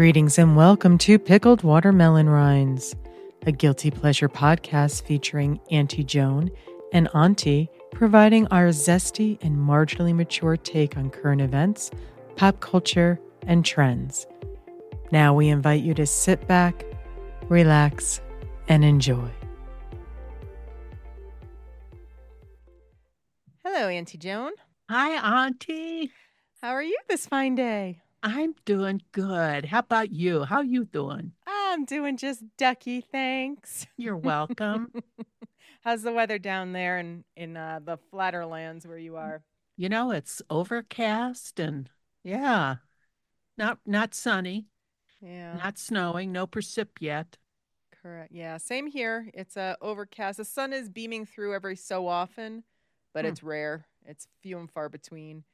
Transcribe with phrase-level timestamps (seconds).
[0.00, 2.96] Greetings and welcome to Pickled Watermelon Rinds,
[3.42, 6.50] a guilty pleasure podcast featuring Auntie Joan
[6.90, 11.90] and Auntie providing our zesty and marginally mature take on current events,
[12.36, 14.26] pop culture, and trends.
[15.12, 16.82] Now we invite you to sit back,
[17.50, 18.22] relax,
[18.68, 19.30] and enjoy.
[23.62, 24.52] Hello, Auntie Joan.
[24.88, 26.10] Hi, Auntie.
[26.62, 28.00] How are you this fine day?
[28.22, 29.66] I'm doing good.
[29.66, 30.44] How about you?
[30.44, 31.32] How you doing?
[31.46, 33.86] I'm doing just ducky, thanks.
[33.96, 34.92] You're welcome.
[35.82, 39.42] How's the weather down there in in uh, the flatter lands where you are?
[39.76, 41.88] you know, it's overcast and
[42.24, 42.76] yeah,
[43.58, 44.66] not not sunny,
[45.20, 47.38] Yeah, not snowing, no precip yet.
[48.02, 48.32] correct.
[48.32, 49.30] Yeah, same here.
[49.34, 50.38] It's uh, overcast.
[50.38, 52.64] The sun is beaming through every so often,
[53.12, 53.26] but Hmm.
[53.26, 53.86] it's rare.
[54.06, 55.44] It's few and far between.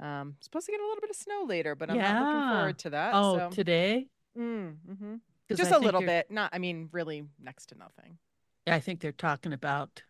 [0.00, 2.78] Um, supposed to get a little bit of snow later, but I'm not looking forward
[2.78, 3.12] to that.
[3.14, 3.50] Oh, so.
[3.50, 4.08] today?
[4.36, 5.14] mm, hmm
[5.48, 6.30] 'Cause just I a little bit.
[6.30, 8.18] Not, I mean, really next to nothing.
[8.66, 10.02] I think they're talking about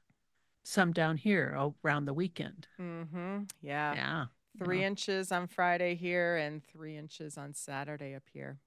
[0.62, 2.68] some down here around the weekend.
[2.80, 3.42] Mm-hmm.
[3.60, 3.94] Yeah.
[3.94, 4.26] Yeah.
[4.56, 4.86] Three yeah.
[4.86, 8.60] inches on Friday here and three inches on Saturday up here.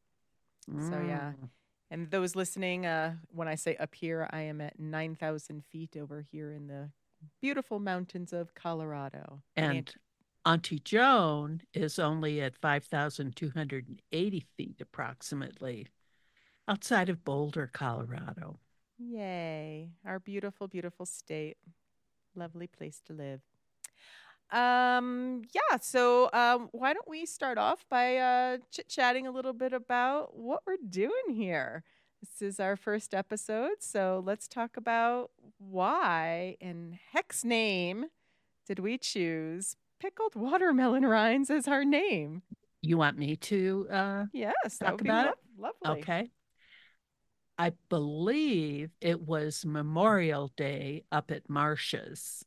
[0.70, 1.32] So, yeah.
[1.42, 1.50] Mm.
[1.90, 6.26] And those listening, uh, when I say up here, I am at 9,000 feet over
[6.30, 6.92] here in the
[7.42, 9.42] beautiful mountains of Colorado.
[9.56, 9.94] And
[10.48, 15.88] Auntie Joan is only at 5,280 feet approximately
[16.70, 18.58] outside of Boulder, Colorado.
[18.98, 21.58] yay, our beautiful, beautiful state.
[22.34, 23.42] Lovely place to live.
[24.50, 29.52] Um, yeah, so um, why don't we start off by uh, chit chatting a little
[29.52, 31.84] bit about what we're doing here?
[32.22, 38.06] This is our first episode, so let's talk about why in heck's name
[38.66, 42.44] did we choose pickled watermelon rinds is our name?
[42.82, 45.36] You want me to uh Yes, that Talk would be about it?
[45.58, 46.02] lovely.
[46.02, 46.32] okay.
[47.58, 52.46] I believe it was Memorial Day up at Marcia's.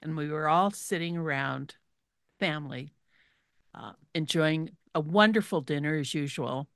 [0.00, 1.76] And we were all sitting around,
[2.40, 2.94] family,
[3.74, 6.68] uh, enjoying a wonderful dinner as usual.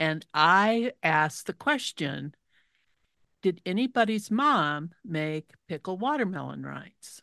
[0.00, 2.34] And I asked the question
[3.42, 7.22] Did anybody's mom make pickle watermelon rinds?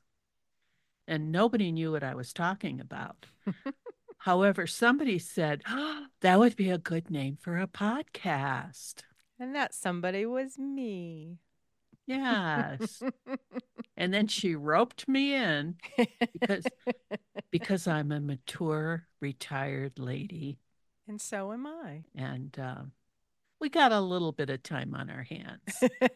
[1.10, 3.26] And nobody knew what I was talking about.
[4.20, 9.02] However, somebody said, "Oh, that would be a good name for a podcast.
[9.40, 11.40] And that somebody was me.
[12.06, 13.02] Yes.
[13.98, 15.78] and then she roped me in
[16.34, 16.66] because
[17.50, 20.60] because I'm a mature retired lady
[21.08, 22.04] and so am I.
[22.16, 22.82] and uh,
[23.60, 25.84] we got a little bit of time on our hands.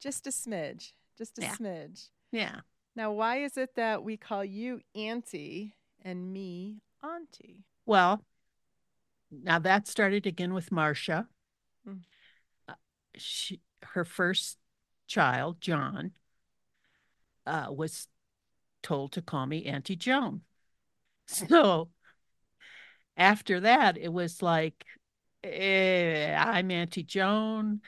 [0.00, 0.92] just a smidge.
[1.16, 1.56] Just a Yeah.
[1.56, 2.08] smidge.
[2.32, 2.60] Yeah.
[2.94, 7.64] Now, why is it that we call you Auntie and me Auntie?
[7.84, 8.24] Well,
[9.30, 11.28] now that started again with Marcia.
[11.86, 12.00] Mm.
[12.68, 12.74] Uh,
[13.16, 14.58] she, her first
[15.06, 16.12] child, John,
[17.46, 18.08] uh, was
[18.82, 20.42] told to call me Auntie Joan.
[21.28, 21.88] So
[23.16, 24.84] after that, it was like,
[25.42, 27.80] eh, I'm Auntie Joan,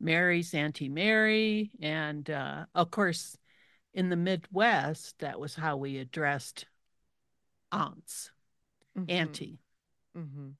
[0.00, 1.72] Mary's Auntie Mary.
[1.80, 3.36] And uh, of course,
[3.94, 6.66] in the Midwest, that was how we addressed
[7.72, 8.30] aunts,
[9.08, 9.58] Auntie.
[10.14, 10.50] hmm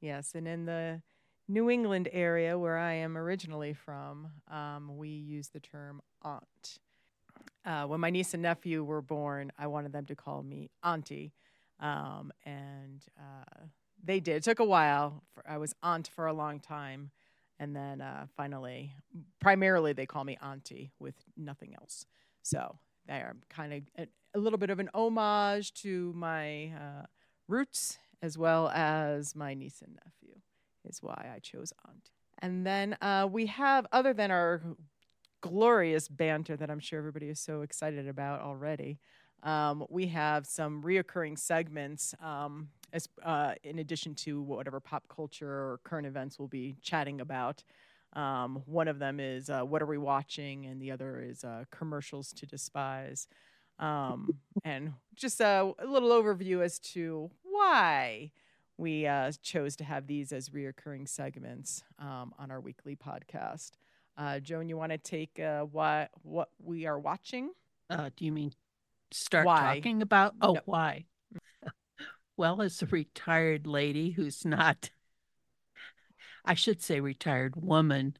[0.00, 1.02] Yes, and in the
[1.48, 6.78] New England area where I am originally from, um, we use the term aunt.
[7.64, 11.32] Uh, when my niece and nephew were born, I wanted them to call me auntie,
[11.80, 13.64] um, and uh,
[14.02, 14.36] they did.
[14.36, 15.22] It took a while.
[15.34, 17.10] For, I was aunt for a long time,
[17.58, 18.94] and then uh, finally,
[19.40, 22.06] primarily they call me auntie with nothing else.
[22.42, 27.06] So they are kind of a, a little bit of an homage to my uh,
[27.48, 30.34] roots as well as my niece and nephew
[30.84, 32.10] is why I chose aunt.
[32.40, 34.62] And then uh, we have, other than our
[35.40, 38.98] glorious banter that I'm sure everybody is so excited about already,
[39.42, 45.48] um, we have some reoccurring segments um, as, uh, in addition to whatever pop culture
[45.48, 47.62] or current events we'll be chatting about.
[48.14, 50.66] Um, one of them is uh, What Are We Watching?
[50.66, 53.28] And the other is uh, Commercials to Despise.
[53.78, 58.30] Um, and just a, a little overview as to why
[58.76, 63.72] we uh, chose to have these as reoccurring segments um, on our weekly podcast.
[64.16, 67.50] Uh, Joan, you want to take uh, what what we are watching?
[67.88, 68.52] Uh, do you mean
[69.12, 69.76] start Why?
[69.76, 70.34] talking about?
[70.42, 70.60] Oh, No.
[70.66, 71.04] why?
[72.36, 74.90] well, as a retired lady who's not,
[76.44, 78.16] I should say, retired woman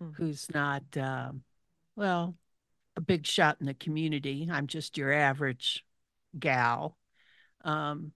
[0.00, 0.16] Mm.
[0.16, 1.44] who's not, um,
[1.96, 2.36] well,
[2.96, 4.48] a big shot in the community.
[4.50, 5.84] I'm just your average
[6.38, 6.98] gal.
[7.64, 8.12] Um,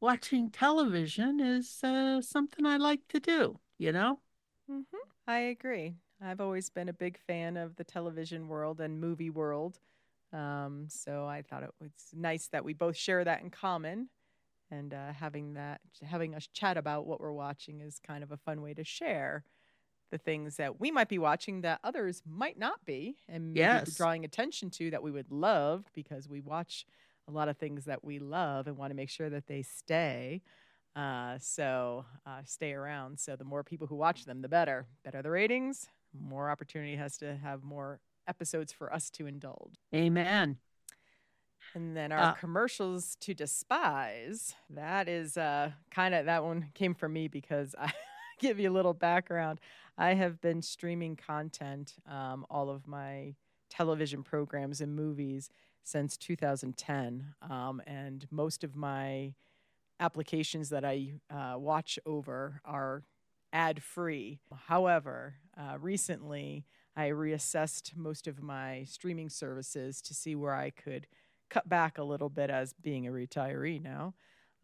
[0.00, 4.20] watching television is uh, something I like to do, you know?
[4.70, 4.96] Mm-hmm.
[5.26, 5.94] I agree.
[6.22, 9.78] I've always been a big fan of the television world and movie world.
[10.32, 14.08] Um, so I thought it was nice that we both share that in common.
[14.70, 18.36] And uh, having that, having us chat about what we're watching is kind of a
[18.36, 19.44] fun way to share
[20.10, 23.96] the things that we might be watching that others might not be, and yes.
[23.96, 26.84] drawing attention to that we would love because we watch
[27.28, 30.42] a lot of things that we love and want to make sure that they stay.
[30.96, 33.20] Uh, so uh, stay around.
[33.20, 34.86] So the more people who watch them, the better.
[35.04, 35.86] Better the ratings,
[36.18, 39.74] more opportunity has to have more episodes for us to indulge.
[39.94, 40.58] Amen.
[41.74, 44.54] And then our uh, commercials to despise.
[44.70, 47.92] That is uh, kind of that one came from me because I
[48.40, 49.60] give you a little background.
[49.96, 53.34] I have been streaming content, um, all of my
[53.68, 55.50] television programs and movies
[55.84, 57.34] since 2010.
[57.48, 59.34] Um, and most of my
[60.00, 63.04] applications that I uh, watch over are
[63.52, 64.40] ad free.
[64.66, 66.64] However, uh, recently
[66.96, 71.06] I reassessed most of my streaming services to see where I could
[71.50, 74.14] cut back a little bit as being a retiree now.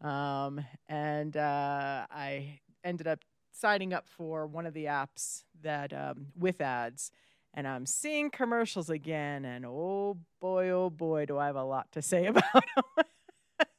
[0.01, 3.19] Um, and uh, I ended up
[3.51, 7.11] signing up for one of the apps that um, with ads
[7.57, 11.91] and I'm seeing commercials again, and oh boy, oh boy, do I have a lot
[11.93, 13.05] to say about them.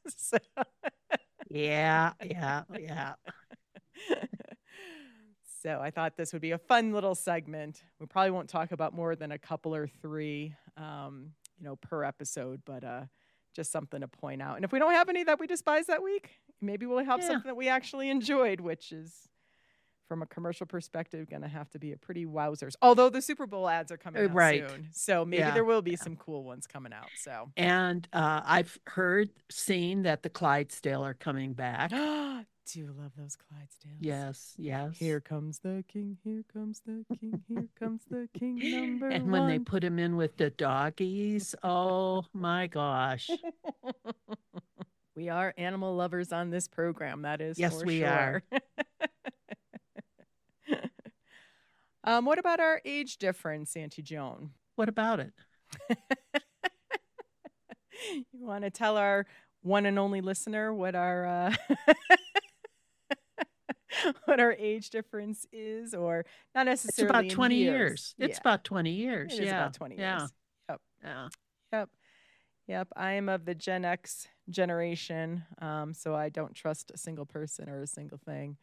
[0.09, 0.39] so.
[1.49, 3.15] Yeah, yeah, yeah.
[5.63, 7.85] so I thought this would be a fun little segment.
[8.01, 12.05] We probably won't talk about more than a couple or three, um, you know, per
[12.05, 13.03] episode, but uh,
[13.55, 14.57] just something to point out.
[14.57, 17.27] And if we don't have any that we despise that week, maybe we'll have yeah.
[17.27, 19.29] something that we actually enjoyed, which is
[20.09, 22.75] from a commercial perspective, going to have to be a pretty wowzers.
[22.83, 24.69] Although the Super Bowl ads are coming out right.
[24.69, 25.53] soon, so maybe yeah.
[25.53, 25.99] there will be yeah.
[25.99, 27.11] some cool ones coming out.
[27.17, 31.91] So, and uh, I've heard, seen that the Clydesdale are coming back.
[32.73, 33.97] Do you love those Clydesdales?
[33.99, 34.99] Yes, yes.
[34.99, 36.19] Here comes the king.
[36.23, 37.43] Here comes the king.
[37.49, 38.59] Here comes the king.
[38.63, 43.31] Number and when they put him in with the doggies, oh my gosh.
[45.17, 47.23] we are animal lovers on this program.
[47.23, 48.09] That is yes, we sure.
[48.09, 48.43] are.
[52.09, 54.53] Um, what about our age difference, Auntie Joan?
[54.77, 55.35] What about it?
[58.33, 59.27] you want to tell our
[59.61, 61.55] one and only listener what our uh,
[64.25, 66.25] what our age difference is, or
[66.55, 67.11] not necessarily?
[67.11, 67.77] It's about twenty years.
[67.77, 68.15] years.
[68.19, 68.41] It's yeah.
[68.41, 69.39] about twenty years.
[69.39, 69.59] It yeah.
[69.59, 70.19] about twenty yeah.
[70.21, 70.33] years.
[70.71, 70.81] Yep.
[71.05, 71.29] Yeah.
[71.75, 71.91] Yep.
[72.69, 72.89] Yep.
[72.97, 77.69] I am of the Gen X generation, um, so I don't trust a single person
[77.69, 78.57] or a single thing.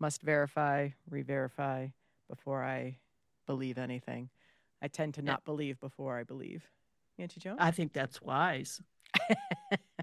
[0.00, 1.88] Must verify, re-verify
[2.28, 2.98] before I
[3.46, 4.30] believe anything.
[4.82, 6.64] I tend to not believe before I believe.
[7.18, 7.56] Auntie Joan?
[7.58, 8.80] I think that's wise.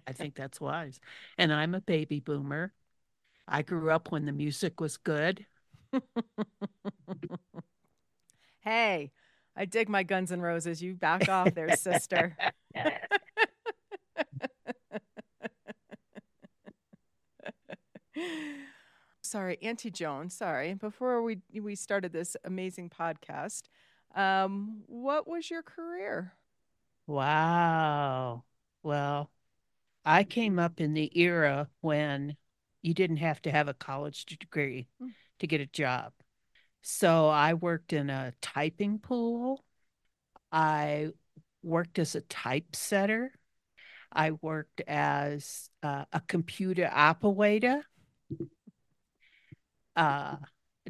[0.08, 1.00] I think that's wise.
[1.38, 2.74] And I'm a baby boomer.
[3.48, 5.46] I grew up when the music was good.
[8.60, 9.12] hey,
[9.56, 10.82] I dig my Guns and Roses.
[10.82, 12.36] You back off there, sister.
[19.26, 20.74] sorry, Auntie Joan, sorry.
[20.74, 23.64] Before we we started this amazing podcast,
[24.16, 26.34] um, what was your career?
[27.08, 28.44] Wow.
[28.84, 29.32] Well,
[30.06, 32.36] I came up in the era when
[32.82, 35.10] you didn't have to have a college degree mm.
[35.40, 36.14] to get a job.
[36.82, 39.64] So I worked in a typing pool.
[40.52, 41.10] I
[41.64, 43.30] worked as a typesetter.
[44.12, 47.84] I worked as uh, a computer operator
[49.96, 50.36] uh,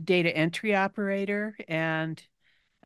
[0.04, 2.22] data entry operator and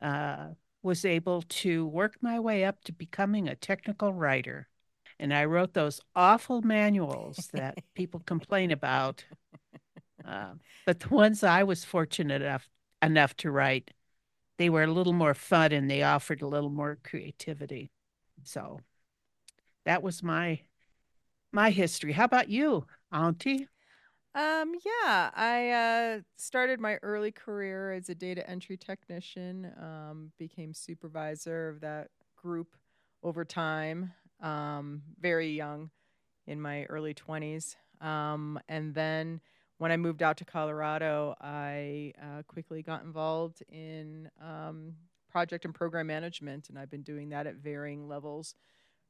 [0.01, 0.49] uh,
[0.81, 4.67] was able to work my way up to becoming a technical writer.
[5.19, 9.25] And I wrote those awful manuals that people complain about.
[10.25, 10.53] Uh,
[10.85, 12.69] but the ones I was fortunate enough,
[13.01, 13.91] enough to write,
[14.57, 17.91] they were a little more fun and they offered a little more creativity.
[18.43, 18.79] So
[19.85, 20.61] that was my
[21.51, 22.11] my history.
[22.13, 23.67] How about you, Auntie?
[24.39, 30.73] Um, yeah, I uh, started my early career as a data entry technician, um, became
[30.73, 32.77] supervisor of that group
[33.21, 35.89] over time, um, very young
[36.47, 37.75] in my early 20s.
[37.99, 39.41] Um, and then
[39.77, 44.93] when I moved out to Colorado, I uh, quickly got involved in um,
[45.29, 48.55] project and program management, and I've been doing that at varying levels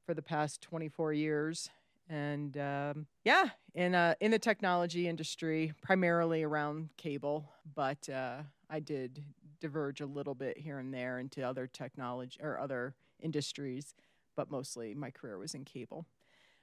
[0.08, 1.70] for the past 24 years
[2.10, 8.40] and um, yeah, in uh, in the technology industry, primarily around cable, but uh,
[8.70, 9.24] I did
[9.62, 13.94] diverge a little bit here and there into other technology or other industries,
[14.36, 16.06] but mostly my career was in cable.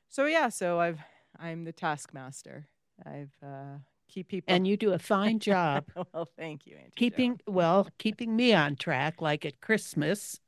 [0.08, 1.00] So yeah, so I've
[1.38, 2.66] I'm the taskmaster.
[3.04, 4.54] I've uh, keep people.
[4.54, 5.84] And you do a fine job.
[6.14, 6.92] well, thank you, Auntie.
[6.96, 9.20] keeping well, keeping me on track.
[9.20, 10.40] Like at Christmas,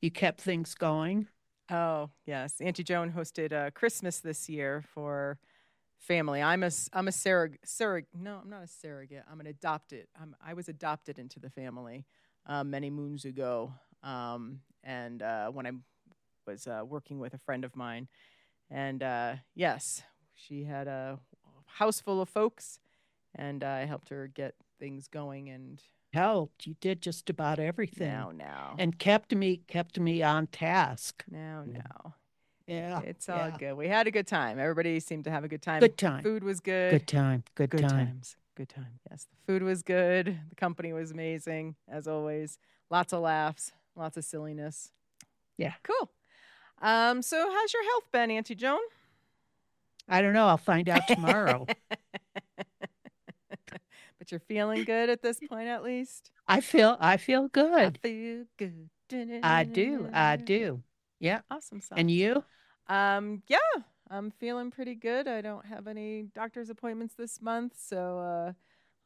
[0.00, 1.28] you kept things going.
[1.70, 5.38] Oh yes, Auntie Joan hosted uh, Christmas this year for
[5.98, 6.40] family.
[6.40, 7.60] I'm a I'm a surrogate.
[7.66, 9.24] Surrog- no, I'm not a surrogate.
[9.30, 10.06] I'm an adopted.
[10.20, 12.06] I'm, I was adopted into the family
[12.46, 13.72] uh, many moons ago.
[14.02, 15.72] Um, and uh, when I
[16.46, 18.08] was uh, working with a friend of mine,
[18.70, 20.02] and uh, yes,
[20.34, 21.18] she had a
[21.66, 22.80] house full of folks,
[23.34, 25.50] and I helped her get things going.
[25.50, 25.82] And
[26.18, 26.66] Helped.
[26.66, 28.08] You did just about everything.
[28.08, 31.24] now, now, And kept me kept me on task.
[31.30, 31.78] now, Yeah.
[31.78, 32.14] now.
[32.66, 33.00] Yeah.
[33.00, 33.56] It's all yeah.
[33.58, 33.74] good.
[33.74, 34.58] We had a good time.
[34.58, 35.80] Everybody seemed to have a good time.
[35.80, 36.22] Good time.
[36.22, 36.90] Food was good.
[36.90, 37.44] Good time.
[37.54, 37.90] Good, Good time.
[38.08, 38.36] times.
[38.56, 38.98] Good time.
[39.10, 40.38] Yes, the food was good.
[40.50, 42.58] The company was amazing, as always.
[42.90, 44.90] Lots of laughs, lots of silliness.
[45.56, 45.74] Yeah.
[45.82, 46.10] Cool.
[46.82, 48.80] Um, so how's your health been, Auntie Joan?
[50.08, 50.46] I don't know.
[50.48, 51.66] I'll find out tomorrow.
[54.28, 56.30] but you're feeling good at this point, at least.
[56.46, 57.98] I feel I feel good.
[58.04, 58.88] I feel good.
[59.42, 60.08] I do.
[60.12, 60.82] I do.
[61.20, 61.40] Yeah.
[61.50, 61.98] Awesome sauce.
[61.98, 62.44] And you?
[62.88, 63.58] Um, yeah,
[64.10, 65.26] I'm feeling pretty good.
[65.28, 68.52] I don't have any doctor's appointments this month, so uh,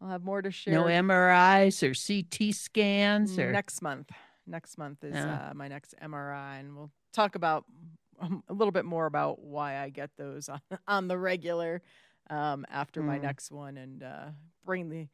[0.00, 0.75] I'll have more to share.
[0.75, 4.11] No MRIs or CT scans or next month.
[4.47, 5.50] Next month is Yeah.
[5.50, 7.64] uh, my next MRI, and we'll talk about
[8.21, 11.83] um, a little bit more about why I get those on, on the regular
[12.31, 13.23] um, after my Mm.
[13.23, 14.26] next one, and uh,
[14.64, 15.09] bring the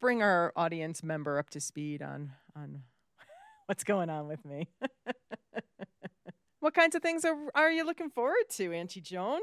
[0.00, 2.82] bring our audience member up to speed on on
[3.66, 4.68] what's going on with me.
[6.60, 9.40] what kinds of things are are you looking forward to, Auntie Joan?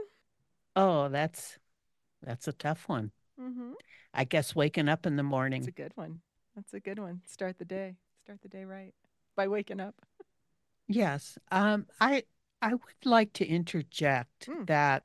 [0.76, 1.58] Oh, that's
[2.22, 3.12] that's a tough one.
[3.40, 3.72] Mm-hmm.
[4.14, 5.62] I guess waking up in the morning.
[5.62, 6.22] That's a good one.
[6.56, 7.22] That's a good one.
[7.26, 7.96] Start the day.
[8.24, 8.94] Start the day right
[9.36, 9.96] by waking up.
[10.88, 11.38] Yes.
[11.52, 12.24] Um, I
[12.62, 14.68] I would like to interject Mm.
[14.68, 15.04] that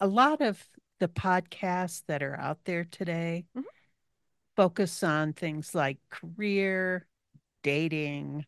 [0.00, 3.64] a lot of the podcasts that are out there today Mhm.
[4.56, 7.06] focus on things like career,
[7.62, 8.46] dating,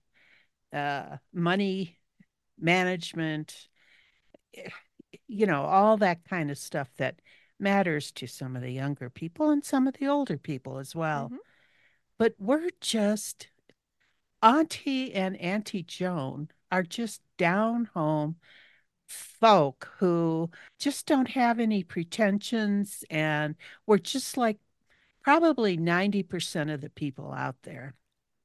[0.72, 1.98] uh, money
[2.58, 3.68] management,
[4.54, 4.70] eh,
[5.26, 7.20] you know, all that kind of stuff that
[7.58, 11.30] matters to some of the younger people and some of the older people as well.
[11.30, 11.38] Mhm.
[12.16, 13.48] But we're just
[14.40, 18.36] Auntie and Auntie Joan are just down home
[19.08, 24.58] folk who just don't have any pretensions and we're just like
[25.22, 27.94] probably 90% of the people out there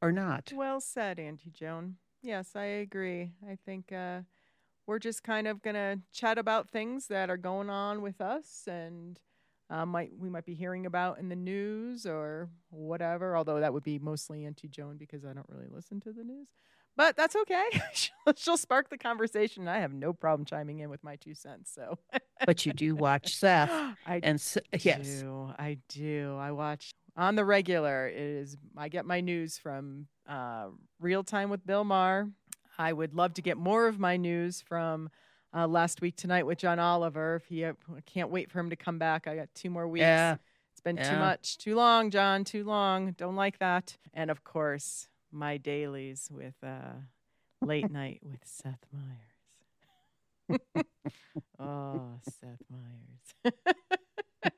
[0.02, 0.52] or not.
[0.56, 1.96] Well said, Auntie Joan.
[2.22, 3.32] Yes, I agree.
[3.48, 4.22] I think uh,
[4.88, 9.20] we're just kind of gonna chat about things that are going on with us, and
[9.70, 13.36] uh, might we might be hearing about in the news or whatever.
[13.36, 16.48] Although that would be mostly Auntie Joan because I don't really listen to the news.
[16.96, 17.64] But that's okay.
[17.94, 19.64] she'll, she'll spark the conversation.
[19.64, 21.72] and I have no problem chiming in with my two cents.
[21.74, 21.98] So
[22.46, 23.70] But you do watch Seth
[24.06, 25.08] I and s- yes.
[25.22, 25.52] do.
[25.58, 26.38] I do.
[26.40, 28.08] I watch on the regular.
[28.08, 30.68] It is I get my news from uh,
[31.00, 32.30] Real Time with Bill Maher.
[32.78, 35.10] I would love to get more of my news from
[35.56, 37.36] uh, last week tonight with John Oliver.
[37.36, 37.74] If he, I
[38.06, 39.28] can't wait for him to come back.
[39.28, 40.02] I got two more weeks.
[40.02, 40.38] Yeah.
[40.72, 42.44] It's been too much, too long, John.
[42.44, 43.12] Too long.
[43.12, 43.96] Don't like that.
[44.16, 46.94] And of course, my dailies with uh,
[47.62, 50.64] late night with Seth Meyers.
[51.60, 53.54] oh, Seth Meyers.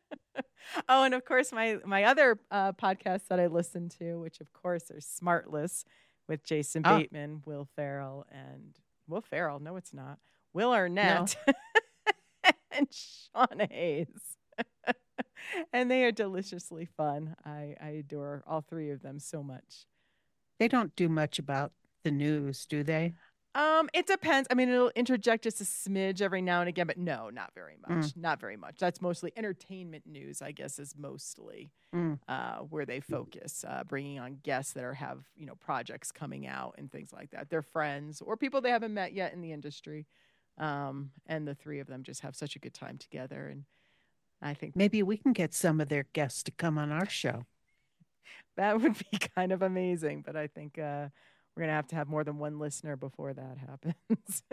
[0.89, 4.51] oh, and of course, my my other uh, podcasts that I listen to, which of
[4.53, 5.83] course are Smartless
[6.27, 6.97] with Jason Ah.
[6.97, 8.75] Bateman, Will Ferrell, and
[9.07, 9.59] Will Ferrell.
[9.59, 10.19] No, it's not.
[10.53, 11.35] Will Arnett
[12.71, 14.37] and Sean Hayes.
[15.73, 17.35] and they are deliciously fun.
[17.45, 19.85] I, I adore all three of them so much.
[20.59, 21.71] They don't do much about
[22.03, 23.13] the news, do they?
[23.55, 24.47] Um, it depends.
[24.51, 27.75] I mean, it'll interject just a smidge every now and again, but no, not very
[27.77, 27.95] Mm.
[27.95, 28.17] much.
[28.17, 28.77] Not very much.
[28.79, 32.19] That's mostly entertainment news, I guess, is mostly Mm.
[32.27, 36.47] uh, where they focus, uh, bringing on guests that are have you know projects coming
[36.47, 37.49] out and things like that.
[37.49, 40.05] They're friends or people they haven't met yet in the industry,
[40.57, 43.47] um, and the three of them just have such a good time together.
[43.47, 43.63] And
[44.41, 47.45] I think Maybe we can get some of their guests to come on our show.
[48.57, 50.23] that would be kind of amazing.
[50.25, 51.07] But I think uh,
[51.55, 54.43] we're gonna have to have more than one listener before that happens.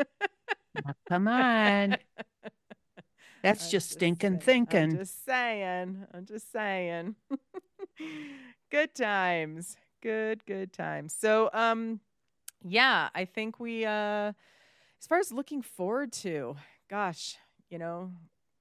[0.74, 1.96] Now, come on.
[3.42, 4.82] That's I'm just stinking saying- thinking.
[4.92, 6.06] I'm just saying.
[6.14, 7.16] I'm just saying.
[8.70, 9.76] good times.
[10.00, 11.14] Good, good times.
[11.18, 12.00] So, um,
[12.64, 14.32] yeah, I think we, uh,
[15.00, 16.56] as far as looking forward to,
[16.88, 17.36] gosh,
[17.68, 18.12] you know,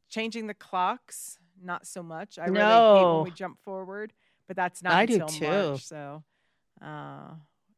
[0.09, 2.39] changing the clocks, not so much.
[2.39, 4.13] I really hate when we jump forward,
[4.47, 5.45] but that's not I do until too.
[5.69, 5.85] March.
[5.85, 6.23] So,
[6.81, 7.33] uh,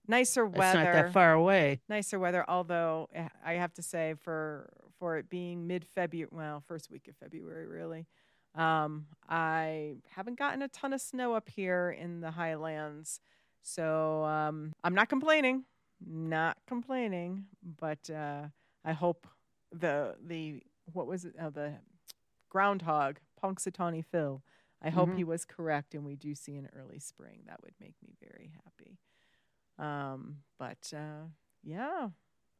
[0.08, 1.80] nicer weather not that far away.
[1.88, 6.62] nicer weather although eh, i have to say for for it being mid february well
[6.68, 8.06] first week of february really
[8.56, 13.20] Um, I haven't gotten a ton of snow up here in the highlands,
[13.64, 15.64] so um, I'm not complaining.
[16.06, 17.46] Not complaining,
[17.80, 18.44] but uh,
[18.86, 19.26] I hope
[19.72, 21.34] the the what was it?
[21.42, 21.74] Oh, the
[22.50, 24.44] groundhog, Punxsutawney Phil.
[24.84, 25.18] I hope Mhm.
[25.18, 27.44] he was correct, and we do see an early spring.
[27.46, 29.00] That would make me very happy.
[29.78, 31.28] Um, but uh,
[31.64, 32.10] yeah.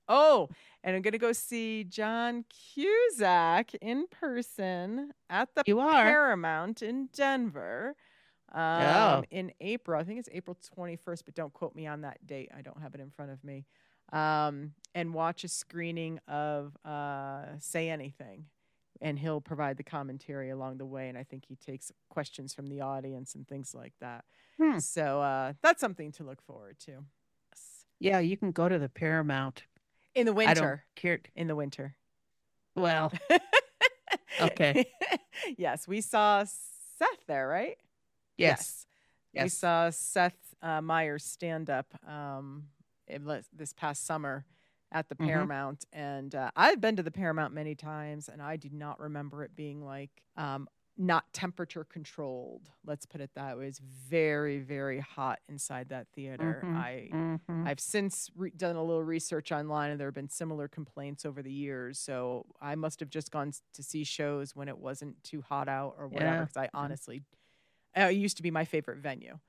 [0.08, 0.50] Oh,
[0.84, 6.04] and I'm gonna go see John Cusack in person at the You are.
[6.04, 7.96] Paramount in Denver.
[8.52, 9.24] Um, Oh.
[9.32, 10.00] in April.
[10.00, 12.52] I think it's April 21st, but don't quote me on that date.
[12.56, 13.66] I don't have it in front of me.
[14.12, 18.46] Um, and watch a screening of uh, Say Anything.
[19.04, 21.10] And he'll provide the commentary along the way.
[21.10, 24.24] And I think he takes questions from the audience and things like that.
[24.60, 24.80] Hmm.
[24.80, 26.92] So uh, that's something to look forward to.
[27.52, 27.86] Yes.
[28.00, 29.64] Yeah, you can go to the Paramount.
[30.16, 30.52] In the winter.
[30.52, 31.20] I don't care.
[31.36, 31.96] In the winter.
[32.76, 33.12] Well,
[34.42, 34.86] Okay.
[35.58, 37.78] yes, we saw Seth there, right?
[38.38, 38.86] yes.
[39.34, 39.54] We Yes.
[39.56, 42.66] saw Seth uh, Meyers stand up um,
[43.52, 44.46] this past summer
[44.94, 45.28] at the Mhm.
[45.28, 45.86] Paramount.
[45.92, 49.56] And uh, I've been to the Paramount many times, and I do not remember it
[49.56, 52.70] being like um, not temperature controlled.
[52.86, 53.66] Let's put it that way.
[53.68, 56.62] It's very, very hot inside that theater.
[56.64, 56.76] Mhm.
[56.78, 57.68] I Mhm.
[57.68, 61.42] I've since re- done a little research online, and there have been similar complaints over
[61.42, 61.98] the years.
[61.98, 65.96] So I must have just gone to see shows when it wasn't too hot out
[65.98, 66.32] or whatever.
[66.36, 66.42] Yeah.
[66.46, 67.24] Because I honestly,
[67.98, 69.40] uh, it used to be my favorite venue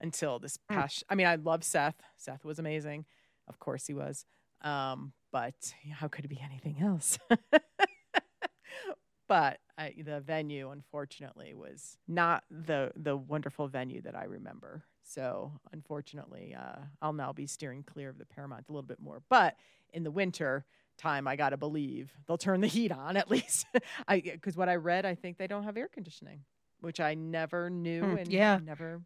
[0.00, 0.74] until this Hmm.
[0.76, 1.04] past.
[1.08, 2.00] I mean, I love Seth.
[2.16, 3.04] Seth was amazing,
[3.46, 4.24] of course he was.
[4.62, 5.54] Um, but
[5.92, 7.18] how could it be anything else?
[9.28, 14.84] but I, the venue, unfortunately, was not the the wonderful venue that I remember.
[15.02, 19.22] So, unfortunately, uh, I'll now be steering clear of the Paramount a little bit more.
[19.28, 19.56] But
[19.92, 20.64] in the winter
[20.98, 23.66] time, I gotta believe they'll turn the heat on at least.
[24.06, 26.40] I because what I read, I think they don't have air conditioning,
[26.80, 28.60] which I never knew Hmm, and yeah.
[28.64, 29.02] never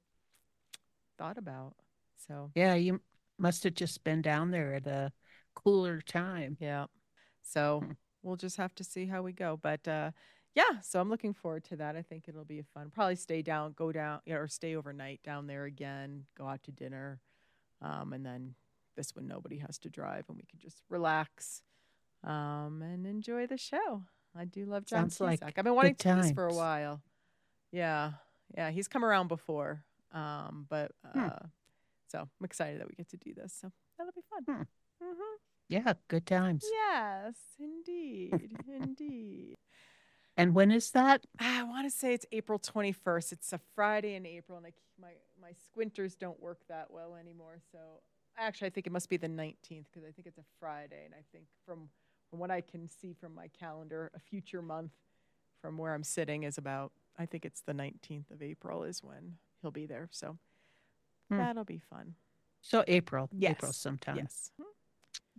[1.19, 1.75] thought about.
[2.27, 3.01] So Yeah, you
[3.39, 5.13] must have just been down there at a
[5.55, 6.57] cooler time.
[6.61, 6.87] Yeah.
[7.43, 7.93] So Hmm.
[8.23, 9.59] we'll just have to see how we go.
[9.61, 10.11] But uh,
[10.55, 11.97] yeah, so I'm looking forward to that.
[11.97, 12.91] I think it'll be fun.
[12.91, 16.63] Probably stay down, go down, you know, or stay overnight down there again, go out
[16.65, 17.21] to dinner.
[17.81, 18.55] Um, and then
[18.97, 21.63] this one, nobody has to drive and we can just relax
[22.23, 24.05] um, and enjoy the show.
[24.37, 25.59] I do love John Sounds like Cusack.
[25.59, 27.03] I've been wanting to do this for a while.
[27.71, 28.13] Yeah.
[28.57, 28.71] Yeah.
[28.71, 29.85] He's come around before.
[30.13, 31.47] Um, but uh, Hmm.
[32.09, 33.53] so I'm excited that we get to do this.
[33.61, 34.45] So that'll be fun.
[34.57, 34.63] Hmm.
[35.03, 35.37] Hmm
[35.69, 36.65] Yeah, good times.
[36.71, 39.55] Yes, indeed, indeed.
[40.37, 41.27] And when is that?
[41.39, 43.33] I want to say it's April 21st.
[43.33, 47.59] It's a Friday in April, and I, my my squinters don't work that well anymore.
[47.71, 47.79] So
[48.39, 51.15] actually, I think it must be the 19th because I think it's a Friday, and
[51.15, 51.89] I think from
[52.31, 54.93] from what I can see from my calendar, a future month
[55.61, 56.93] from where I'm sitting is about.
[57.19, 60.09] I think it's the 19th of April is when he'll be there.
[60.13, 60.39] So
[61.29, 61.39] Hmm.
[61.39, 62.15] that'll be fun.
[62.63, 63.29] So April.
[63.43, 64.17] April Yes, sometime.
[64.17, 64.51] Yes.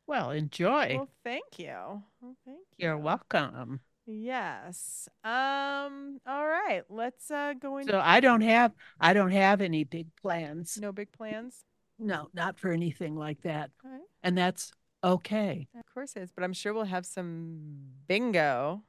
[0.08, 0.96] Well, enjoy.
[0.96, 2.04] Well, thank you.
[2.22, 2.88] Well, thank you.
[2.88, 3.80] You're welcome.
[4.06, 5.08] Yes.
[5.24, 6.20] Um.
[6.28, 6.84] All right.
[6.90, 10.78] Let's uh go into So I don't have I don't have any big plans.
[10.82, 11.64] no big plans.
[12.00, 13.72] No, not for anything like that.
[13.84, 14.02] Right.
[14.24, 15.68] And that's okay.
[15.78, 17.62] Of course it is, but I'm sure we'll have some
[18.08, 18.84] bingo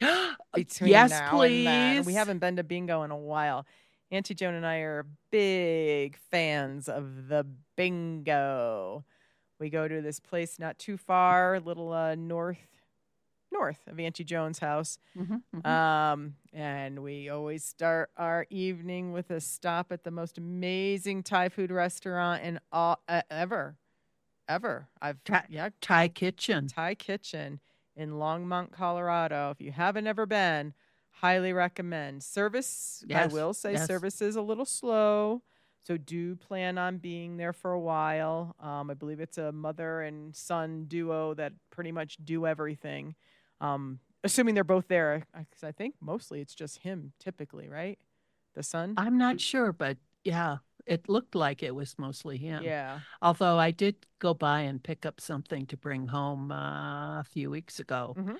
[0.54, 1.66] between yes, now please.
[1.66, 2.04] and then.
[2.04, 3.66] We haven't been to bingo in a while.
[4.10, 9.04] Auntie Joan and I are big fans of the bingo.
[9.58, 12.58] We go to this place not too far, a little uh, north
[13.52, 14.98] north of Auntie Joan's house.
[15.16, 15.66] Mhm, mhm.
[15.66, 21.48] Um, and we always start our evening with a stop at the most amazing Thai
[21.50, 23.76] food restaurant in all uh, ever,
[24.48, 24.88] ever.
[25.00, 26.66] I've Thai- yeah, Thai kitchen.
[26.66, 27.60] Thai Kitchen
[27.94, 29.50] in Longmont, Colorado.
[29.52, 30.74] If you haven't ever been,
[31.10, 32.24] highly recommend.
[32.24, 33.86] Service, I will say, yes.
[33.86, 35.42] service is a little slow.
[35.86, 38.56] So do plan on being there for a while.
[38.58, 43.14] Um, I believe it's a mother and son duo that pretty much do everything.
[43.60, 47.98] Um, assuming they're both there, because I think mostly it's just him, typically, right?
[48.54, 48.94] The son.
[48.96, 52.62] I'm not sure, but yeah, it looked like it was mostly him.
[52.62, 53.00] Yeah.
[53.20, 57.50] Although I did go by and pick up something to bring home uh, a few
[57.50, 58.38] weeks ago, Mhm.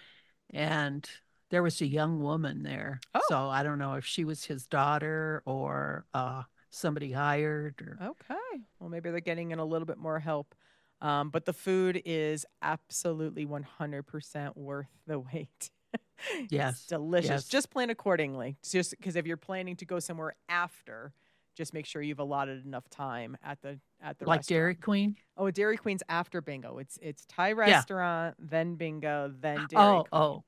[0.51, 1.11] and
[1.51, 3.01] there was a young woman there.
[3.15, 3.21] Oh.
[3.29, 6.45] So I don't know if she was his daughter or uh,
[6.75, 8.63] somebody hired or Okay.
[8.79, 10.55] Well, maybe they're getting in a little bit more help.
[11.01, 15.71] Um, but the food is absolutely 100% worth the wait.
[16.33, 17.29] It's Yes, delicious.
[17.31, 17.49] yes.
[17.49, 18.57] Just plan accordingly.
[18.61, 21.13] It's Just because if you're planning to go somewhere after,
[21.57, 24.49] just make sure you've allotted enough time at the at the like restaurant.
[24.49, 25.17] Dairy Queen.
[25.37, 26.79] Oh, Dairy Queen's after bingo.
[26.79, 30.21] It's it's Thai restaurant, then bingo, then Dairy oh, Queen.
[30.21, 30.45] oh,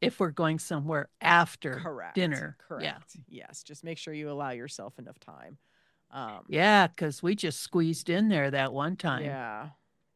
[0.00, 2.14] if we're going somewhere after Correct.
[2.14, 2.56] dinner.
[2.66, 2.84] Correct.
[2.84, 2.98] Yeah.
[3.46, 3.62] Yes.
[3.62, 5.58] Just make sure you allow yourself enough time.
[6.10, 9.22] Um, Yeah, because we just squeezed in there that one time.
[9.22, 9.68] Yeah.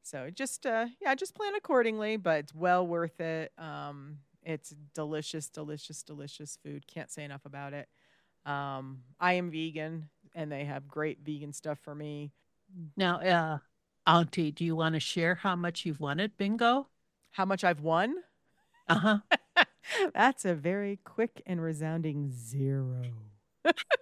[0.02, 3.52] So just uh yeah, just plan accordingly, but it's well worth it.
[3.58, 6.86] Um it's delicious, delicious, delicious food.
[6.86, 7.88] Can't say enough about it.
[8.46, 12.32] Um I am vegan and they have great vegan stuff for me.
[12.96, 13.58] Now, uh,
[14.06, 16.88] Auntie, do you want to share how much you've won at bingo?
[17.32, 18.16] How much I've won?
[18.88, 19.18] Uh huh.
[20.14, 23.02] That's a very quick and resounding zero.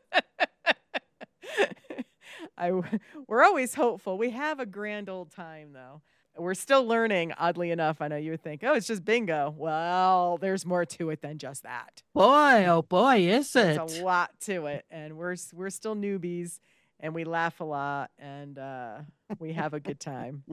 [2.59, 2.73] I,
[3.29, 4.19] we're always hopeful.
[4.19, 6.03] We have a grand old time, though.
[6.37, 8.01] We're still learning, oddly enough.
[8.01, 9.55] I know you would think, oh, it's just bingo.
[9.57, 12.03] Well, there's more to it than just that.
[12.15, 13.75] Boy, oh boy, is it?
[13.75, 16.61] There's a lot to it, and we're we're still newbies,
[17.01, 18.99] and we laugh a lot, and uh,
[19.41, 20.45] we have a good time.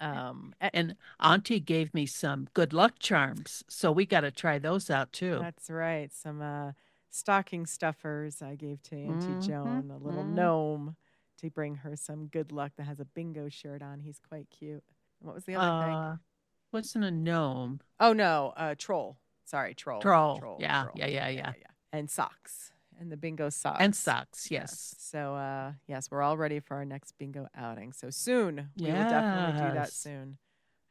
[0.00, 4.90] Um, And Auntie gave me some good luck charms, so we got to try those
[4.90, 5.38] out too.
[5.40, 6.12] That's right.
[6.12, 6.72] Some uh,
[7.10, 10.34] stocking stuffers I gave to Auntie Mhm, Joan, a little mhm.
[10.34, 10.96] gnome
[11.44, 14.00] to bring her some good luck that has a bingo shirt on.
[14.00, 14.82] He's quite cute.
[15.20, 16.18] What was the other thing?
[16.70, 17.80] What's wasn't a gnome.
[18.00, 19.16] Oh no, uh, troll.
[19.44, 20.00] Sorry, troll.
[20.00, 20.38] Troll.
[20.38, 20.56] troll.
[20.60, 21.52] Yeah, yeah, yeah, yeah.
[21.58, 21.66] yeah.
[21.92, 22.72] And socks.
[22.98, 23.78] And the bingo socks.
[23.80, 24.94] And socks, yes.
[24.98, 27.92] So uh, yes, we're all ready for our next bingo outing.
[27.92, 30.38] So soon we will definitely do that soon.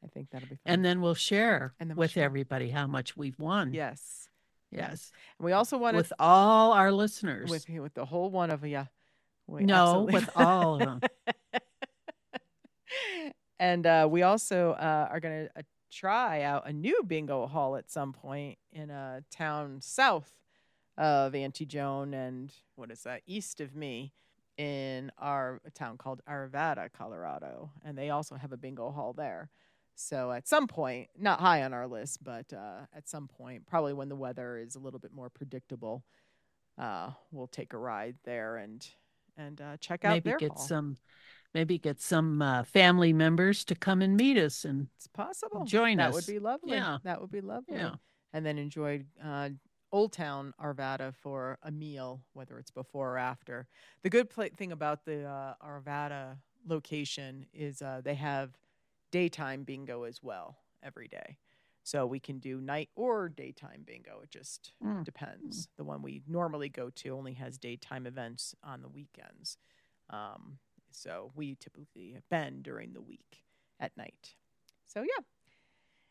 [0.04, 0.62] I think that'll be fun.
[0.66, 2.26] And then we'll share And then we'll with share.
[2.26, 3.74] everybody how much we've won.
[3.74, 4.28] yes,
[4.72, 5.12] Yes.
[5.40, 7.50] and we also want With all our listeners.
[7.50, 8.88] with with the whole one of you.
[9.48, 11.02] We no, with all of them.
[13.60, 17.76] and uh, we also uh, are going to uh, try out a new bingo hall
[17.76, 20.32] at some point in a town south
[20.98, 24.14] of Auntie Joan and what is that east of me
[24.58, 29.50] in our town called Arvada, Colorado, and they also have a bingo hall there.
[29.96, 33.94] So at some point, not high on our list, but uh, at some point, probably
[33.94, 36.04] when the weather is a little bit more predictable,
[36.78, 38.88] uh, we'll take a ride there and
[39.38, 40.66] and uh, check out maybe their get hall.
[40.66, 40.98] some
[41.54, 45.66] maybe get some uh, family members to come and meet us and It's possible.
[45.66, 46.14] Join us.
[46.14, 46.28] that us.
[46.28, 46.72] would be lovely.
[46.72, 46.98] Yeah.
[47.04, 47.76] That would be lovely.
[47.78, 47.96] Yeah.
[48.34, 49.50] And then enjoy uh,
[49.92, 53.68] Old Town Arvada for a meal, whether it's before or after.
[54.02, 58.58] The good pla thing about the uh, Arvada location is uh, they have
[59.12, 61.38] daytime bingo as well every day.
[61.84, 64.22] So we can do night or daytime bingo.
[64.24, 65.04] It just Mm.
[65.04, 65.68] depends.
[65.78, 69.58] The one we normally go to only has daytime events on the weekends.
[70.10, 70.60] Um,
[70.92, 73.44] so we typically have been during the week
[73.80, 74.36] at night.
[74.86, 75.24] So yeah,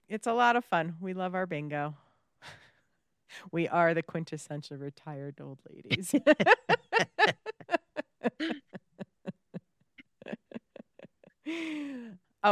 [0.09, 0.97] it's a lot of fun.
[1.01, 1.97] We love our bingo.
[3.53, 6.15] we are the quintessential retired old ladies.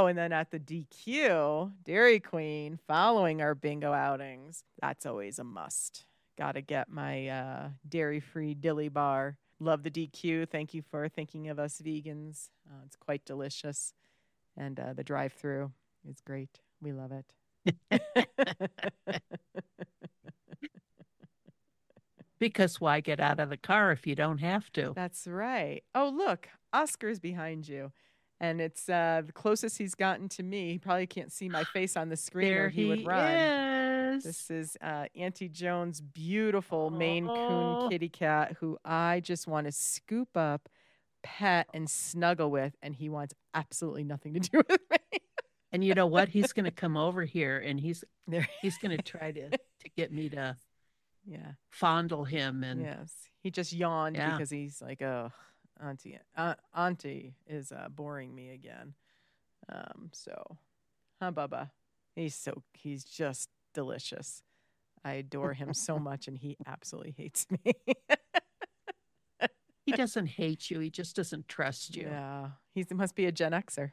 [0.00, 5.44] oh, and then at the DQ, Dairy Queen, following our bingo outings, that's always a
[5.44, 6.06] must.
[6.38, 9.36] Got to get my uh, dairy free dilly bar.
[9.58, 10.48] Love the DQ.
[10.48, 12.48] Thank you for thinking of us vegans.
[12.66, 13.92] Uh, it's quite delicious.
[14.56, 15.70] And uh, the drive through
[16.08, 16.60] is great.
[16.80, 17.26] We love it.
[22.38, 24.92] because why get out of the car if you don't have to?
[24.96, 25.82] That's right.
[25.94, 27.92] Oh, look, Oscar's behind you.
[28.42, 30.72] And it's uh, the closest he's gotten to me.
[30.72, 33.31] He probably can't see my face on the screen there or he, would run.
[34.14, 34.24] is.
[34.24, 37.81] This is uh, Auntie Joan's beautiful Maine Oh.
[37.83, 40.68] Coon kitty cat who I just want to scoop up,
[41.22, 42.74] pet, and snuggle with.
[42.83, 45.18] And he wants absolutely nothing to do with me.
[45.70, 46.31] And you know what?
[46.31, 49.88] He's going to come over here and he's There- he's going to try to to
[49.96, 50.57] get me to
[51.26, 51.53] yeah.
[51.68, 53.12] fondle him and Yes.
[53.42, 54.33] He just yawned Yeah.
[54.33, 55.31] because he's like, oh,
[55.83, 58.95] Auntie, uh, Auntie is uh, boring me again.
[59.73, 60.59] Um, so,
[61.21, 61.71] huh, Bubba?
[62.14, 64.43] He's so, he's just delicious.
[65.05, 67.73] I adore him so much, and he absolutely hates me.
[69.87, 70.81] he doesn't hate you.
[70.81, 72.09] He just doesn't trust you.
[72.11, 72.49] Yeah.
[72.75, 73.93] He must be a Gen Xer.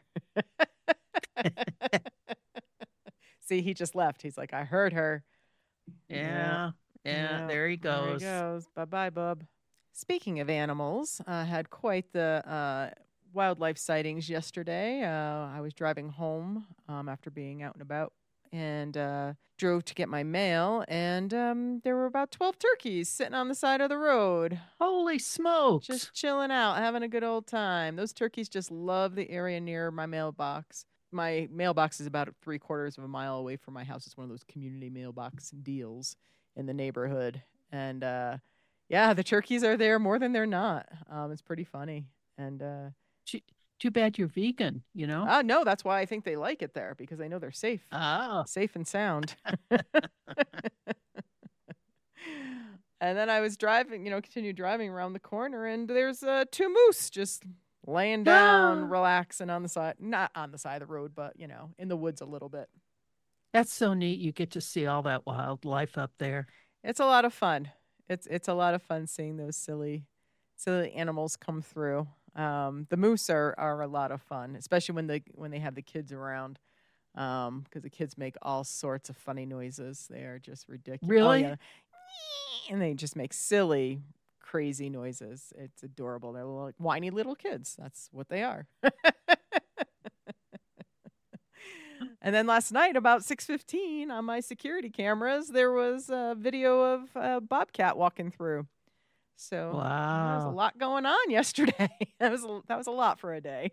[3.48, 4.22] See, he just left.
[4.22, 5.24] He's like, I heard her.
[6.10, 6.72] Yeah.
[7.06, 8.22] Yeah, Yeah, there he goes.
[8.22, 8.68] There he goes.
[8.76, 9.44] Bye bye, bub.
[9.98, 12.92] Speaking of animals, I had quite the uh,
[13.34, 15.02] wildlife sightings yesterday.
[15.02, 18.14] Uh, I was driving home um, after being out and about
[18.52, 23.34] and uh, drove to get my mail, and um, there were about 12 turkeys sitting
[23.34, 25.88] on the side of the road, Holy smokes.
[25.88, 27.96] just chilling out, having a good old time.
[27.96, 30.86] Those turkeys just love the area near my mailbox.
[31.12, 34.06] My mailbox is about three quarters of a mile away from my house.
[34.06, 36.16] It's one of those community mailbox deals
[36.56, 37.42] in the neighborhood.
[37.72, 38.38] And uh,
[38.90, 40.88] yeah, the turkeys are there more than they're not.
[41.10, 42.08] Um, it's pretty funny.
[42.38, 42.90] And uh,
[43.80, 45.24] Too bad you're vegan, you know?
[45.28, 47.86] uh, no, that's why I think they like it there because they know they're safe,
[47.92, 49.36] Oh, safe and sound.
[53.00, 56.46] And then I was driving, you know, continue driving around the corner, and there's uh,
[56.52, 57.44] two moose just
[57.86, 58.86] laying down, Ah.
[58.90, 61.90] relaxing on the side, not on the side of the road, but you know, in
[61.90, 62.70] the woods a little bit.
[63.54, 64.20] That's so neat.
[64.20, 66.48] You get to see all that wildlife up there.
[66.84, 67.70] It's a lot of fun.
[68.10, 70.06] It's it's a lot of fun seeing those silly,
[70.56, 72.08] silly animals come through.
[72.36, 75.76] Um, the moose are, are a lot of fun, especially when they when they have
[75.76, 76.60] the kids around,
[77.14, 80.08] because the kids make all sorts of funny noises.
[80.10, 81.10] They are just ridiculous.
[81.10, 81.56] Really?
[82.70, 84.02] And they just make silly,
[84.40, 85.52] crazy noises.
[85.58, 86.34] It's adorable.
[86.34, 87.76] They're like whiny little kids.
[87.78, 88.68] That's what they are.
[92.22, 96.82] And then last night, about six fifteen, on my security cameras, there was a video
[96.96, 98.68] of a bobcat walking through.
[99.36, 99.72] So
[100.26, 101.90] there was a lot going on yesterday.
[102.20, 103.72] that was a, that was a lot for a day.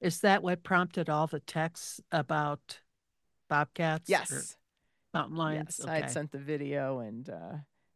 [0.00, 2.80] Is that what prompted all the texts about
[3.48, 4.10] bobcats?
[4.10, 4.56] Yes,
[5.14, 5.78] mountain lions.
[5.78, 7.52] yes, I had sent the video, and uh,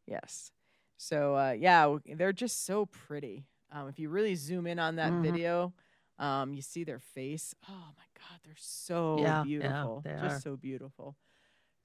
[0.06, 0.50] yes.
[0.96, 3.44] So uh, yeah, they're just so pretty.
[3.70, 5.22] Um, if you really zoom in on that Mhm.
[5.22, 5.74] video,
[6.18, 7.54] um, you see their face.
[7.68, 10.02] Oh my God, they're so Yeah, yeah, beautiful.
[10.04, 10.42] they just are.
[10.42, 11.16] so beautiful.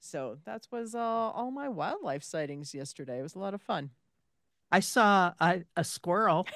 [0.00, 3.18] So that was uh, all my wildlife sightings yesterday.
[3.18, 3.90] It was a lot of fun.
[4.72, 6.46] I saw a, a squirrel.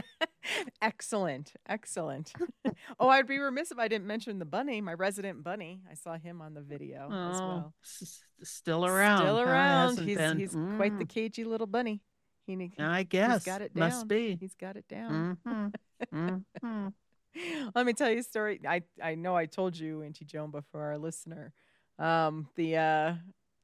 [0.82, 2.32] excellent, excellent.
[3.00, 5.80] oh, I'd be remiss if I didn't mention the bunny, my resident bunny.
[5.90, 7.74] I saw him on the video as Oh, well.
[7.84, 9.22] s- still around.
[9.22, 9.98] Still around.
[9.98, 12.00] He's been- he's quite the Mm, cagey little bunny.
[12.46, 13.44] He, ne- I guess.
[13.44, 14.38] got it Must be.
[14.40, 15.36] he's got it down.
[15.44, 15.68] hmm
[16.12, 16.38] hmm
[17.74, 18.60] Let me tell you a story.
[18.66, 21.52] I I know I told you, Auntie Joan, before our listener.
[21.98, 23.14] Um, the uh,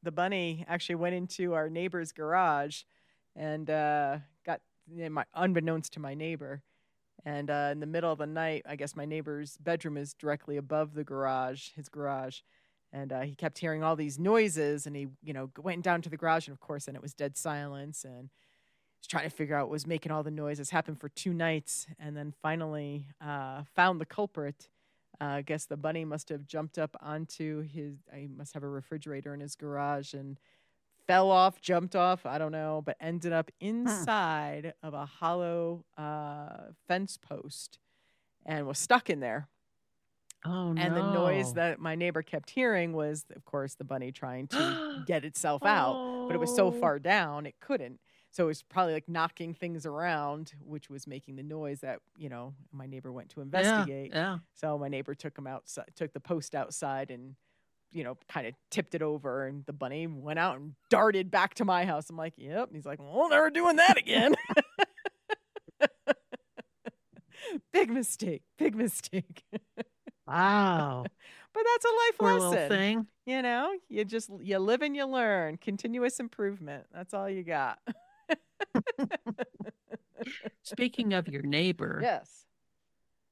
[0.03, 2.83] the bunny actually went into our neighbor's garage
[3.37, 6.63] and uh, got my unbeknownst to my neighbor.
[7.25, 10.59] And uh, in the middle of the night, I guess my neighbor's bedroom is directly
[10.59, 12.41] above the garage, his garage.
[12.93, 16.11] And uh, he kept hearing all these noises, and he, you know, went down to
[16.11, 18.05] the garage, and of course, then it was dead silence.
[18.05, 18.29] And
[19.07, 20.71] trying to figure out what was making all the noises.
[20.71, 24.69] Happened for two nights, and then finally uh, found the culprit.
[25.21, 27.95] Uh, I guess the bunny must have jumped up onto his.
[28.13, 30.39] I must have a refrigerator in his garage and
[31.07, 32.27] fell off, jumped off.
[32.27, 37.79] I don't know, but ended up inside of a hollow uh, fence post
[38.47, 39.49] and was stuck in there.
[40.47, 40.83] Oh no.
[40.83, 45.03] And the noise that my neighbor kept hearing was, of course, the bunny trying to
[45.07, 46.73] get itself out but it was so Oh.
[46.73, 48.01] far down it couldn't.
[48.35, 52.29] So it was probably like knocking things around, which was making the noise that you
[52.29, 54.11] know my neighbor went to investigate.
[54.13, 54.19] Yeah.
[54.19, 54.39] yeah.
[54.55, 57.37] So my neighbor took him outside, took the post outside, and
[57.93, 61.55] you know kind of tipped it over, and the bunny went out and darted back
[61.55, 62.11] to my house.
[62.11, 62.67] I'm like, yep.
[62.67, 64.35] And he's like, well, never doing that again.
[67.73, 69.45] big mistake, big mistake.
[70.27, 71.05] Wow.
[71.55, 72.69] but that's a life Poor lesson.
[72.69, 73.07] thing.
[73.27, 75.57] You know, you just you live and you learn.
[75.57, 76.87] Continuous improvement.
[76.93, 77.79] That's all you got.
[80.63, 82.47] Speaking of your neighbor, yes.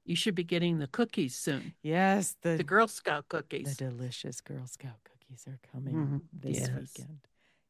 [0.05, 1.73] you should be getting the cookies soon.
[1.81, 3.75] Yes, the The Girl Scout cookies.
[3.77, 6.69] the delicious Girl Scout cookies are coming Mhm, this yes.
[6.69, 7.19] weekend.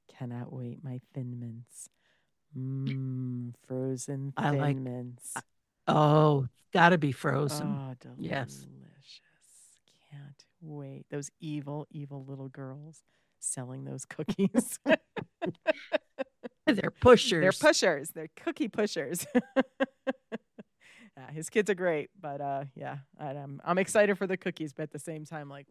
[0.07, 1.89] Cannot wait, my thin mints.
[2.57, 5.33] Mmm, frozen I thin like- mints.
[5.87, 7.67] Oh, gotta be frozen.
[7.67, 8.19] Oh, delicious.
[8.21, 8.67] Yes.
[10.11, 11.05] Can't wait.
[11.09, 13.03] Those evil, evil little girls
[13.39, 14.79] selling those cookies.
[16.65, 17.41] They're pushers.
[17.41, 18.09] They're pushers.
[18.11, 19.25] They're cookie pushers.
[21.17, 24.83] yeah, his kids are great, but uh, yeah, I'm I'm excited for the cookies, but
[24.83, 25.67] at the same time, like.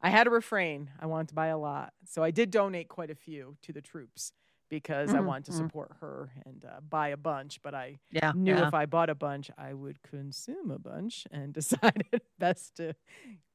[0.00, 0.90] I had to refrain.
[1.00, 3.80] I wanted to buy a lot, so I did donate quite a few to the
[3.80, 4.32] troops
[4.68, 5.52] because I Mhm, wanted to mhm.
[5.52, 7.62] support her and uh, buy a bunch.
[7.62, 8.32] But I yeah.
[8.32, 8.62] knew yeah.
[8.62, 12.94] if I bought a bunch, I would consume a bunch, and decided best to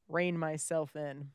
[0.07, 1.31] rein myself in.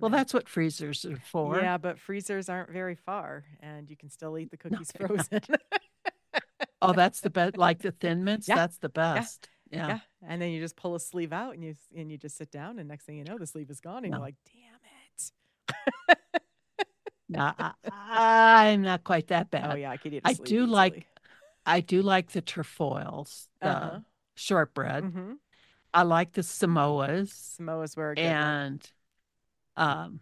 [0.00, 1.60] Well, that's what freezers are for.
[1.60, 5.40] yeah, but freezers aren't very far, and you can still eat the cookies they're frozen.
[6.84, 7.56] Oh, that's the best.
[7.56, 8.48] Like the thin mints.
[8.48, 9.48] Yeah, That's the best.
[9.70, 9.86] Yeah.
[9.86, 12.50] yeah, and then you just pull a sleeve out, and you and you just sit
[12.50, 14.16] down, and next thing you know, the sleeve is gone, and No.
[14.18, 16.16] you're like, "Damn it!"
[17.28, 17.72] No, I,
[18.72, 19.70] I'm not quite that bad.
[19.70, 20.22] oh yeah, I could eat.
[20.24, 21.06] I I do like
[21.64, 23.98] I do like the trefoils, the Uh-huh.
[24.34, 25.04] shortbread.
[25.04, 25.32] hmm
[25.94, 28.80] I like the Samoas, Samoas were a good one.
[29.76, 30.20] Um,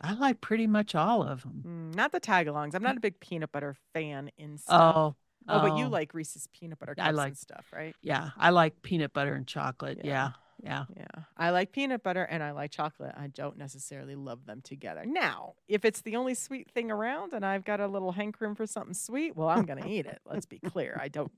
[0.00, 1.90] I like pretty much all of them.
[1.92, 2.74] Mm, not the tagalongs.
[2.74, 4.94] I'm not a big peanut butter fan in stuff.
[4.96, 5.16] Oh,
[5.48, 7.94] oh, but you oh, like Reese's peanut butter I like- and stuff, right?
[8.02, 8.30] yeah.
[8.38, 10.00] I like peanut butter and chocolate.
[10.04, 10.30] Yeah,
[10.62, 10.84] yeah.
[10.96, 11.04] Yeah.
[11.36, 13.14] I like peanut butter and I like chocolate.
[13.16, 15.04] I don't necessarily love them together.
[15.06, 18.66] Now, if it's the only sweet thing around and I've got a little hankering for
[18.66, 20.20] something sweet, well, I'm going to eat it.
[20.24, 20.98] Let's be clear.
[21.00, 21.30] I don't,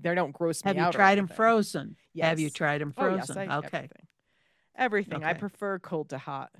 [0.00, 0.92] they don't gross me Have you out.
[0.94, 1.96] tried them frozen?
[2.20, 3.26] Have you tried them Oh, yes.
[3.26, 3.50] frozen?
[3.50, 3.66] Okay.
[3.76, 4.06] Everything.
[4.76, 5.24] Everything.
[5.24, 6.50] I prefer cold to hot.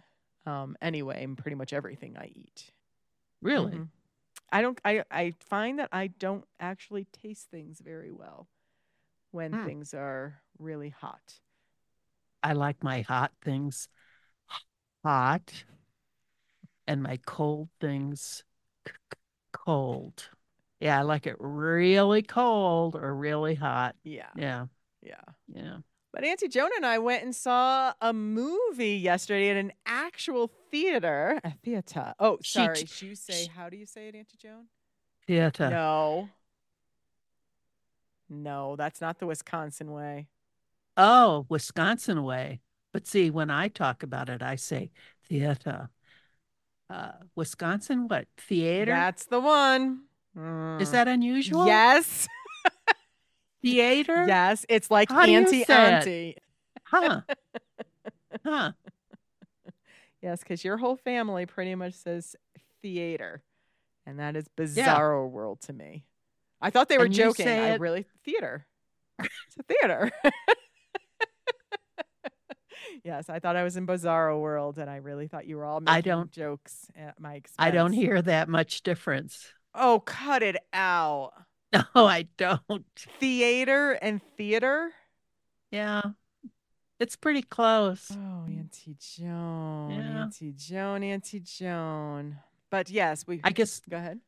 [0.47, 2.73] Um, anyway, and pretty much everything I eat.
[3.43, 3.83] Really?
[3.83, 3.89] Mhm.
[4.53, 4.81] I don't.
[4.85, 8.49] I I find that I don't actually taste things very well
[9.33, 9.59] when Hmm.
[9.59, 11.41] things are really hot.
[12.43, 13.89] I like my hot things
[15.05, 15.65] hot
[16.87, 18.45] and my cold things
[19.53, 20.31] cold.
[20.81, 23.97] Yeah, I like it really cold or really hot.
[24.05, 24.67] Yeah, Yeah,
[25.03, 25.25] yeah.
[25.55, 25.79] yeah.
[26.13, 31.41] But Auntie Joan and I went and saw a movie yesterday at an actual theater.
[31.45, 32.15] A theater.
[32.19, 32.83] Oh, She sorry.
[32.85, 34.67] ch- you say sh- how do you say it, Auntie Joan?
[35.27, 35.71] Theater.
[35.71, 36.29] No.
[38.29, 40.27] No, that's not the Wisconsin way.
[40.97, 42.61] Oh, Wisconsin way.
[42.93, 44.91] But see, when I talk about it, I say
[45.29, 45.91] theater.
[46.89, 48.27] Uh, Wisconsin, what?
[48.37, 48.91] Theater?
[48.93, 50.03] That's the one.
[50.35, 50.91] Is Mm.
[50.93, 51.67] that unusual?
[51.67, 52.27] Yes.
[53.63, 54.25] Theater?
[54.27, 54.65] Yes.
[54.69, 56.37] It's like How do you auntie auntie.
[56.85, 57.21] Huh.
[58.45, 58.73] Huh.
[60.23, 62.37] Yes, because your whole family pretty much says
[62.83, 63.43] theater.
[64.07, 66.05] And that is bizarro world to me.
[66.61, 67.49] I thought they were And joking.
[67.49, 68.67] I it- really theater.
[69.19, 70.11] It's a theater.
[73.05, 75.81] yes, I thought I was in bizarro world and I really thought you were all
[75.81, 77.57] making I don't- jokes at my expense.
[77.59, 79.53] I don't hear that much difference.
[79.75, 81.33] Oh, cut it out.
[81.95, 82.85] No, I don't.
[83.21, 84.91] Theater and theater?
[85.71, 86.03] Yeah.
[86.99, 88.09] It's pretty close.
[88.13, 89.91] Oh, Auntie Joan.
[89.93, 90.23] Yeah.
[90.25, 92.39] Auntie Joan, Auntie Joan.
[92.71, 94.19] But yes, we I guess go ahead.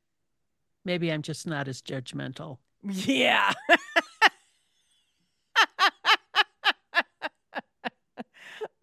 [0.85, 2.59] maybe I'm just not as judgmental.
[2.85, 3.53] Yeah.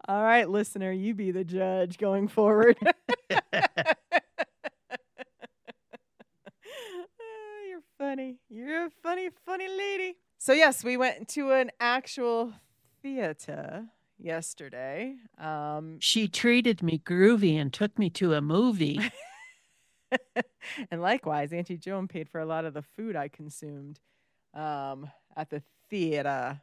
[0.08, 2.76] All right, listener, you be the judge going forward.
[7.22, 8.36] Ah, You're funny.
[8.48, 10.16] You're a funny, funny lady.
[10.42, 12.54] So, yes, we went to an actual
[13.02, 13.84] theater
[14.18, 15.16] yesterday.
[15.36, 18.98] Um, She treated me groovy and took me to a movie.
[20.90, 24.00] and likewise, Auntie Joan paid for a lot of the food I consumed
[24.54, 26.62] um, at the theater.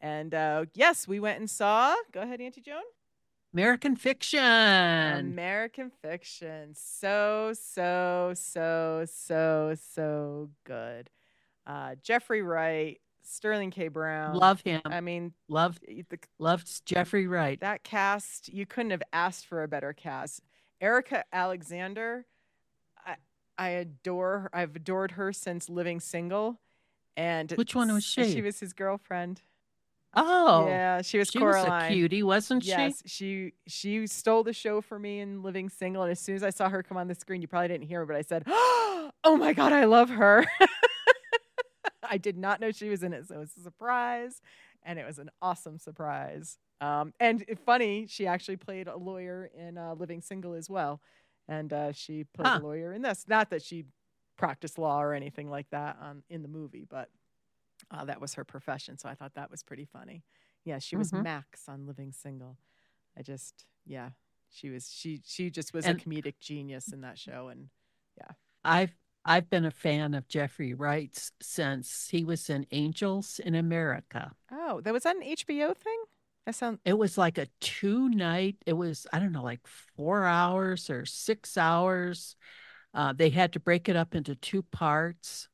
[0.00, 1.94] And uh, yes, we went and saw.
[2.12, 2.80] Go ahead, Auntie Joan.
[3.52, 4.40] American Fiction.
[4.40, 6.74] American Fiction.
[6.74, 11.10] So, so, so, so, so good.
[11.66, 13.88] Uh, Jeffrey Wright, Sterling K.
[13.88, 14.34] Brown.
[14.34, 14.82] Love him.
[14.84, 16.04] I mean, Love the,
[16.38, 17.60] loves Jeffrey Wright.
[17.60, 20.42] that cast, you couldn't have asked for a better cast.
[20.80, 22.26] Erika Alexander,
[23.06, 23.14] I,
[23.56, 24.50] I adore her.
[24.52, 26.58] I've adored her since Living Single.
[27.16, 28.32] And Which one was she?
[28.32, 29.42] She was his girlfriend.
[30.14, 31.70] Oh, yeah, she was she Coraline.
[31.70, 32.70] was a cutie, wasn't she?
[32.70, 36.42] Yes, she she stole the show for me in Living Single, and as soon as
[36.42, 38.42] I saw her come on the screen, you probably didn't hear her, but I said,
[38.46, 40.44] "Oh my god, I love her."
[42.02, 44.40] I did not know she was in it, so it was a surprise,
[44.82, 46.58] and it was an awesome surprise.
[46.80, 51.00] Um, and funny, she actually played a lawyer in uh, Living Single as well,
[51.48, 52.58] and uh, she played Huh.
[52.60, 53.26] a lawyer in this.
[53.28, 53.84] Not that she
[54.36, 57.08] practiced law or anything like that on in the movie, but
[57.90, 58.98] uh, that was her profession.
[58.98, 60.24] So I thought that was pretty funny.
[60.64, 61.22] Yeah, she was Mhm.
[61.22, 62.56] Max on Living Single.
[63.16, 64.10] I just, yeah,
[64.50, 64.90] she was.
[64.92, 67.68] She she just was And- a comedic genius in that show, and
[68.16, 68.30] yeah.
[68.64, 74.32] I've I've been a fan of Jeffrey Wright's since he was in Angels in America.
[74.50, 76.02] oh, that was that an HBO thing.
[76.46, 79.60] That sound It was like a two night, it was, I don't know, like
[79.96, 82.34] four hours or six hours.
[82.94, 85.48] Uh, they had to break it up into two parts.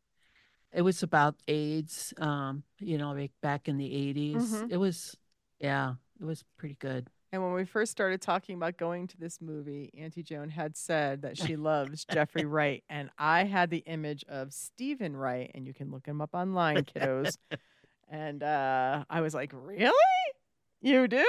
[0.72, 4.34] It was about AIDS, um, you know, like back in the 80s.
[4.34, 4.70] Mhm.
[4.70, 5.16] It was,
[5.60, 7.08] yeah, it was pretty good.
[7.30, 11.22] And when we first started talking about going to this movie, Auntie Joan had said
[11.22, 15.74] that she loves Jeffrey Wright, and I had the image of Steven Wright, and you
[15.74, 17.36] can look him up online, kiddos.
[18.08, 19.92] and uh, I was like, "Really?
[20.80, 21.26] You do?"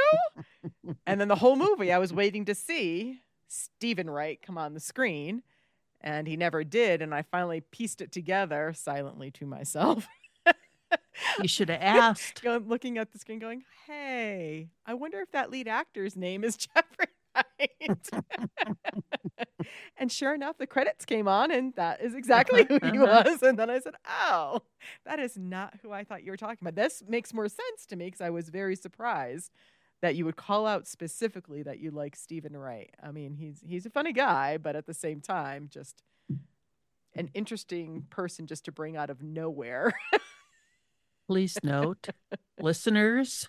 [1.05, 4.79] and then the whole movie, I was waiting to see Steven Wright come on the
[4.79, 5.43] screen,
[5.99, 7.01] and he never did.
[7.01, 10.07] And I finally pieced it together silently to myself.
[11.41, 12.43] You should have asked.
[12.43, 17.07] Looking at the screen going, hey, I wonder if that lead actor's name is Jeffrey
[17.35, 18.11] Wright.
[19.97, 23.23] and sure enough, the credits came on, and that is exactly who he Uh-huh.
[23.25, 23.43] was.
[23.43, 24.61] And then I said, oh,
[25.05, 26.75] that is not who I thought you were talking about.
[26.75, 29.51] This makes more sense to me because I was very surprised
[30.01, 32.89] that you would call out specifically that you like Steven Wright.
[33.03, 36.01] I mean, he's he's a funny guy, but at the same time, just
[37.15, 39.93] an interesting person just to bring out of nowhere.
[41.29, 42.09] Please note,
[42.59, 43.47] listeners,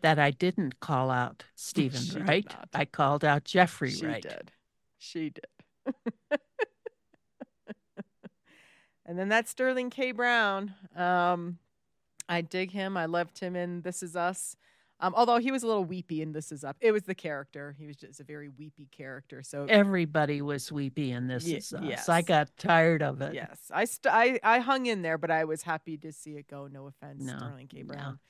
[0.00, 2.56] that I didn't call out Steven She Wright.
[2.72, 3.98] I called out Jeffrey Wright.
[3.98, 4.22] she Wright.
[4.22, 4.52] did.
[4.98, 5.44] She did.
[9.04, 10.12] and then that's Sterling K.
[10.12, 10.72] Brown.
[10.96, 11.58] Um,
[12.30, 12.96] I dig him.
[12.96, 14.56] I loved him in This Is Us.
[15.02, 16.76] Um, although he was a little weepy and This Is Up.
[16.80, 17.74] It was the character.
[17.76, 19.42] He was just a very weepy character.
[19.42, 21.82] So everybody was weepy in This Ye- Is Us.
[21.82, 22.08] yes.
[22.08, 23.34] I got tired of it.
[23.34, 26.46] yes, I, st- I I hung in there, but I was happy to see it
[26.48, 26.68] go.
[26.68, 27.82] No offense, No, Sterling K.
[27.82, 28.20] Brown.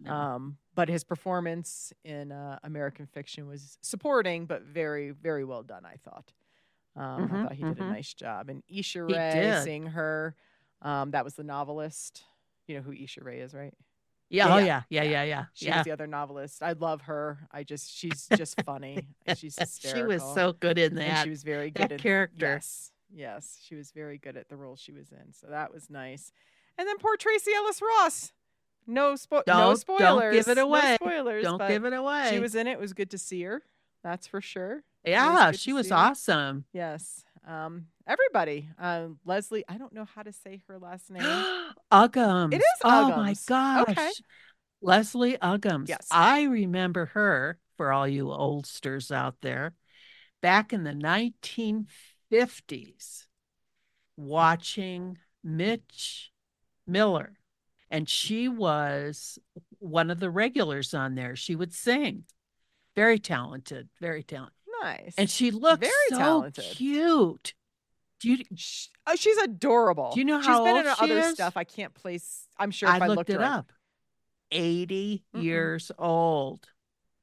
[0.00, 0.12] No.
[0.12, 5.86] Um, but his performance in uh, American Fiction was supporting, but very, very well done.
[5.86, 6.32] I thought.
[6.96, 7.88] Um, I Mhm, thought he did a mhm.
[7.92, 8.48] nice job.
[8.50, 10.34] And Issa Rae seeing her,
[10.82, 12.24] um, that was the novelist.
[12.66, 13.72] You know who Issa Rae is, right?
[14.28, 15.24] Yeah, oh yeah, yeah, yeah, yeah.
[15.24, 15.44] yeah.
[15.54, 15.78] She yeah.
[15.78, 16.62] was the other novelist.
[16.62, 17.48] I love her.
[17.52, 19.06] I just she's just funny.
[19.36, 20.00] she's hysterical.
[20.00, 21.24] she was so good in and that.
[21.24, 22.54] she was very good that at character.
[22.54, 25.32] Yes, yes, she was very good at the role she was in.
[25.32, 26.32] So that was nice.
[26.78, 28.32] And then poor Tracee Ellis Ross.
[28.86, 30.00] No spo- no spoilers.
[30.00, 30.96] don't give it No away.
[31.00, 31.44] spoilers.
[31.44, 32.28] Don't give it away.
[32.30, 32.72] She was in it.
[32.72, 33.62] It was good to see her.
[34.04, 34.84] That's for sure.
[35.04, 36.64] yeah, good she was see awesome.
[36.72, 37.24] Yes.
[37.46, 38.68] Um, everybody.
[38.78, 39.64] Um, Leslie.
[39.68, 41.22] I don't know how to say her last name.
[41.92, 42.52] Uggams.
[42.54, 43.88] It is Oh my gosh.
[43.88, 44.10] Okay.
[44.82, 45.88] Leslie Uggams.
[45.88, 46.06] Yes.
[46.10, 49.74] I remember her for all you oldsters out there
[50.42, 50.92] back in the
[52.30, 53.26] 1950s
[54.16, 56.30] watching Mitch
[56.86, 57.32] Miller.
[57.90, 59.38] And she was
[59.78, 61.36] one of the regulars on there.
[61.36, 62.24] She would sing.
[62.94, 64.54] Very talented, very talented.
[64.82, 65.14] nice.
[65.18, 66.64] And she looked Very so talented.
[66.64, 67.54] cute.
[68.20, 70.12] Do you Sh- oh, she's adorable.
[70.14, 71.34] Do you know how she's been in she other is?
[71.34, 71.56] stuff.
[71.56, 72.48] I can't place.
[72.58, 73.72] I'm sure if I I, looked it up.
[74.50, 75.42] 80 Mm-mm.
[75.42, 76.66] years old.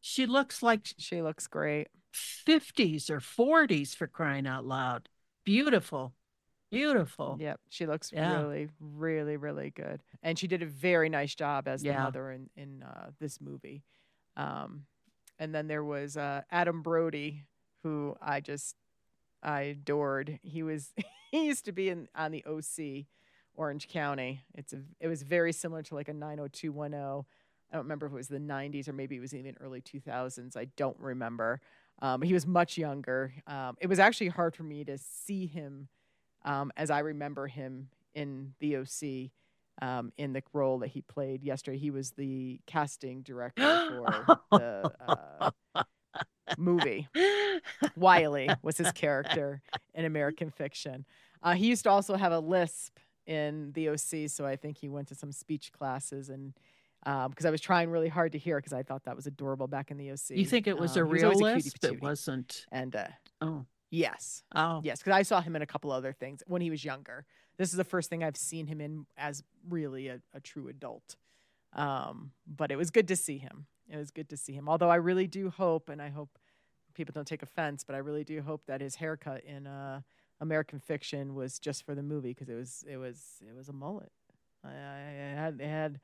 [0.01, 1.87] She looks like She looks great.
[2.13, 5.09] 50s or 40s for crying out loud.
[5.45, 6.13] Beautiful.
[6.69, 7.37] Beautiful.
[7.39, 8.39] Yep, she looks Yeah.
[8.41, 12.49] really, really, really good, and she did a very nice job as the mother in
[12.55, 13.83] in uh, this movie.
[14.35, 14.85] Um,
[15.37, 17.45] and then there was uh, Adam Brody,
[17.83, 18.75] who I just
[19.43, 20.39] I adored.
[20.41, 20.93] He was
[21.31, 23.05] he used to be in on the OC,
[23.55, 24.41] Orange County.
[24.55, 27.25] It's a it was very similar to like a 90210.
[27.71, 30.55] I don't remember if it was the 90s or maybe it was even early 2000s.
[30.55, 31.59] I don't remember.
[32.01, 33.33] Um, he was much younger.
[33.47, 35.87] Um, it was actually hard for me to see him
[36.45, 39.31] um, as I remember him in the OC
[39.81, 41.77] um, in the role that he played yesterday.
[41.77, 45.51] He was the casting director for the uh,
[46.57, 47.07] movie.
[47.95, 49.61] Wiley was his character
[49.93, 51.05] in American Fiction.
[51.41, 54.89] Uh, he used to also have a lisp in the OC, so I think he
[54.89, 56.53] went to some speech classes and.
[57.05, 59.91] Because I was trying really hard to hear because I thought that was adorable back
[59.91, 60.37] in the OC.
[60.37, 61.83] you think it was Um, a was real always lisp?
[61.83, 62.65] It wasn't.
[62.71, 63.07] And uh,
[63.41, 63.65] Oh.
[63.89, 64.79] yes, Oh.
[64.85, 67.25] Yes, because I saw him in a couple other things when he was younger.
[67.57, 71.17] This is the first thing I've seen him in as really a, a true adult.
[71.73, 73.65] Um, but it was good to see him.
[73.89, 74.69] It was good to see him.
[74.69, 76.29] Although I really do hope, and I hope
[76.93, 80.01] people don't take offense, but I really do hope that his haircut in uh,
[80.41, 83.73] American Fiction was just for the movie because it was it was it was a
[83.73, 84.11] mullet.
[84.63, 84.71] I, I
[85.35, 85.99] had it had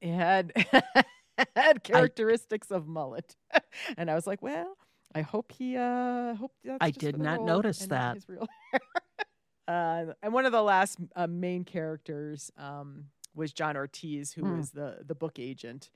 [0.00, 0.52] it had
[1.56, 3.36] had characteristics of mullet,
[3.96, 4.76] and I was like, well,
[5.14, 5.76] I hope he.
[5.76, 8.18] Uh, hope I did not notice not that.
[8.28, 8.80] hair.
[9.68, 14.56] uh, and one of the last uh, main characters um, was John Ortiz, who Hmm.
[14.56, 15.90] was the the book agent,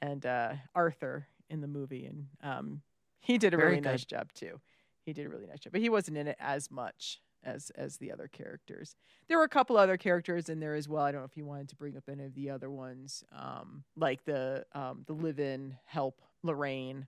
[0.00, 2.82] and uh, Arthur in the movie, and um,
[3.20, 4.60] he did a Very really nice job too.
[5.04, 7.96] He did a really nice job, but he wasn't in it as much as as
[7.96, 8.94] the other characters.
[9.28, 11.02] There were a couple other characters in there as well.
[11.02, 13.84] I don't know if you wanted to bring up any of the other ones, um,
[13.96, 17.06] like the um, the live-in help Lorraine.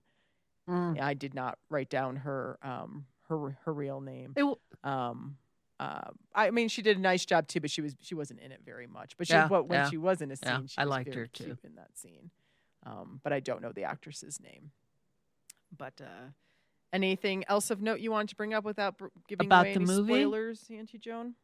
[0.69, 1.01] Mm.
[1.01, 4.33] I did not write down her um, her her real name.
[4.35, 4.45] It
[4.83, 5.37] Um,
[5.79, 8.51] uh, I mean, she did a nice job too, but she was she wasn't in
[8.51, 9.17] it very much.
[9.17, 11.25] But she, Yeah, when yeah, she was in a scene, yeah, she I liked her,
[11.25, 11.57] too.
[11.63, 12.29] in that scene.
[12.85, 14.71] Um, but I don't know the actress's name.
[15.77, 16.29] But uh,
[16.93, 19.79] anything else of note you want to bring up without br- giving About away the
[19.79, 20.25] any movie?
[20.25, 21.35] spoilers, Auntie Joan?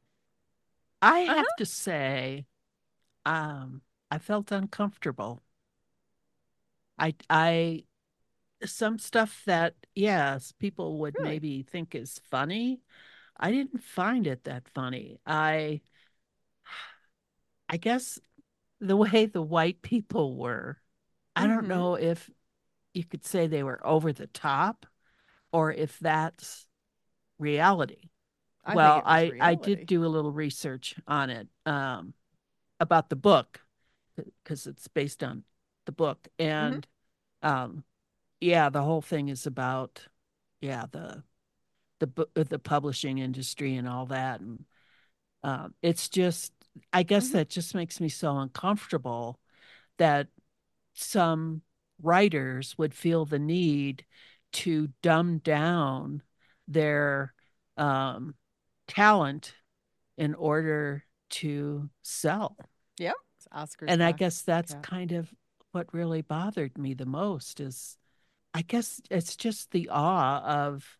[1.01, 1.43] I Uh-huh.
[1.43, 2.45] have to say,
[3.25, 5.43] um, I felt uncomfortable.
[6.99, 7.83] I, I,
[8.65, 11.19] some stuff that yes, people would Really?
[11.19, 12.81] maybe think is funny.
[13.37, 15.19] I didn't find it that funny.
[15.25, 15.81] I,
[17.69, 18.19] I guess
[18.79, 20.79] the way the white people were,
[21.35, 21.67] I don't Mhm.
[21.67, 22.29] know if
[22.97, 24.87] you could say they were over the top,
[25.53, 26.67] or if that's
[27.39, 28.09] reality
[28.65, 32.13] I well, it was I I did do a little research on it um,
[32.79, 33.61] about the book
[34.43, 35.43] because it's based on
[35.85, 36.27] the book,
[36.61, 36.79] Mm-hmm.
[36.79, 36.87] and
[37.43, 37.83] um,
[38.41, 40.07] yeah, the whole thing is about
[40.61, 41.23] yeah the
[41.99, 44.65] the the publishing industry and all that, and
[45.43, 46.53] um, it's just
[46.93, 47.31] I guess Mhm.
[47.31, 49.39] that just makes me so uncomfortable
[49.97, 50.27] that
[50.93, 51.61] some
[52.01, 54.05] writers would feel the need
[54.53, 56.21] to dumb down
[56.67, 57.33] their
[57.77, 58.35] um,
[58.87, 59.53] talent
[60.17, 62.57] in order to sell.
[62.97, 63.85] Yeah, it's Oscars.
[63.87, 64.81] and I guess that's yeah.
[64.81, 65.31] kind of
[65.71, 67.97] what really bothered me the most is
[68.53, 70.97] I guess it's just the awe of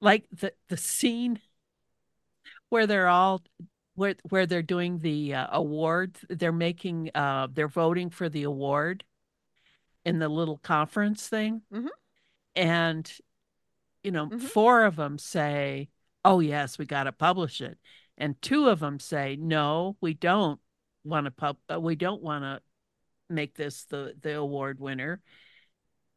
[0.00, 1.40] like the the scene
[2.68, 3.42] where they're all
[3.94, 9.04] where where they're doing the uh, award they're making uh they're voting for the award
[10.04, 11.88] in the little conference thing Mhm.
[12.56, 13.18] and
[14.02, 14.40] you know Mhm.
[14.40, 15.88] four of them say
[16.24, 17.78] oh yes we got to publish it
[18.16, 20.60] and two of them say no we don't
[21.04, 22.62] want to pub uh, we don't want to
[23.32, 25.20] make this the the award winner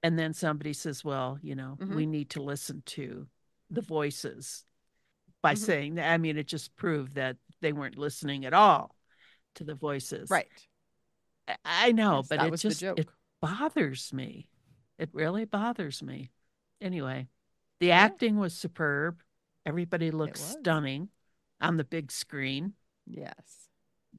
[0.04, 1.96] and then somebody says well you know Mhm.
[1.96, 3.28] we need to listen to
[3.70, 4.66] the voices
[5.42, 5.58] by Mhm.
[5.58, 8.96] saying that i mean it just proved that they weren't listening at all
[9.56, 10.50] to the voices Right.
[11.66, 13.00] i, know Yes, but that it was just the joke.
[13.00, 13.10] it
[13.42, 14.48] bothers me
[14.98, 16.32] it really bothers me
[16.80, 17.28] anyway
[17.80, 17.98] the Yeah.
[18.00, 19.22] acting was superb
[19.66, 21.10] everybody looks stunning
[21.60, 22.74] on the big screen
[23.08, 23.70] Yes.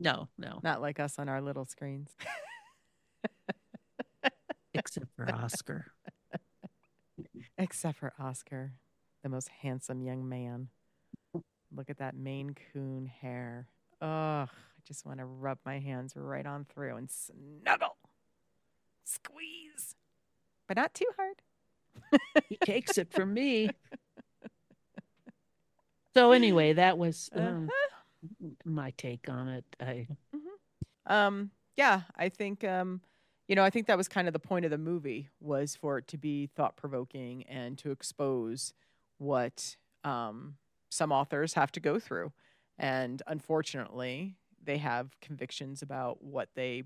[0.01, 2.11] no no Not like us on our little screens.
[4.75, 5.87] except for oscar
[7.59, 8.73] Except for Oscar,
[9.23, 10.69] the most handsome young man.
[11.75, 13.69] Look at that Maine Coon hair.
[14.01, 17.92] Ugh, I just want to rub my hands right on through and snuggle,
[19.05, 19.95] squeeze,
[20.69, 21.37] but not too hard.
[22.49, 23.75] he takes it from me.
[26.15, 28.49] So anyway that was um, Uh-huh.
[28.67, 29.65] my take on it.
[29.81, 30.07] I
[31.07, 33.01] Um, yeah, I think um,
[33.49, 35.99] you know, I think that was kind of the point of the movie was for
[35.99, 38.75] it to be thought provoking and to expose
[39.19, 40.57] what um,
[40.91, 42.33] some authors have to go through,
[42.79, 46.85] and unfortunately, they have convictions about what they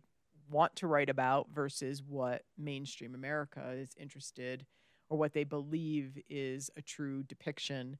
[0.51, 4.67] want to write about versus what mainstream America is interested
[5.09, 7.99] or what they believe is a true depiction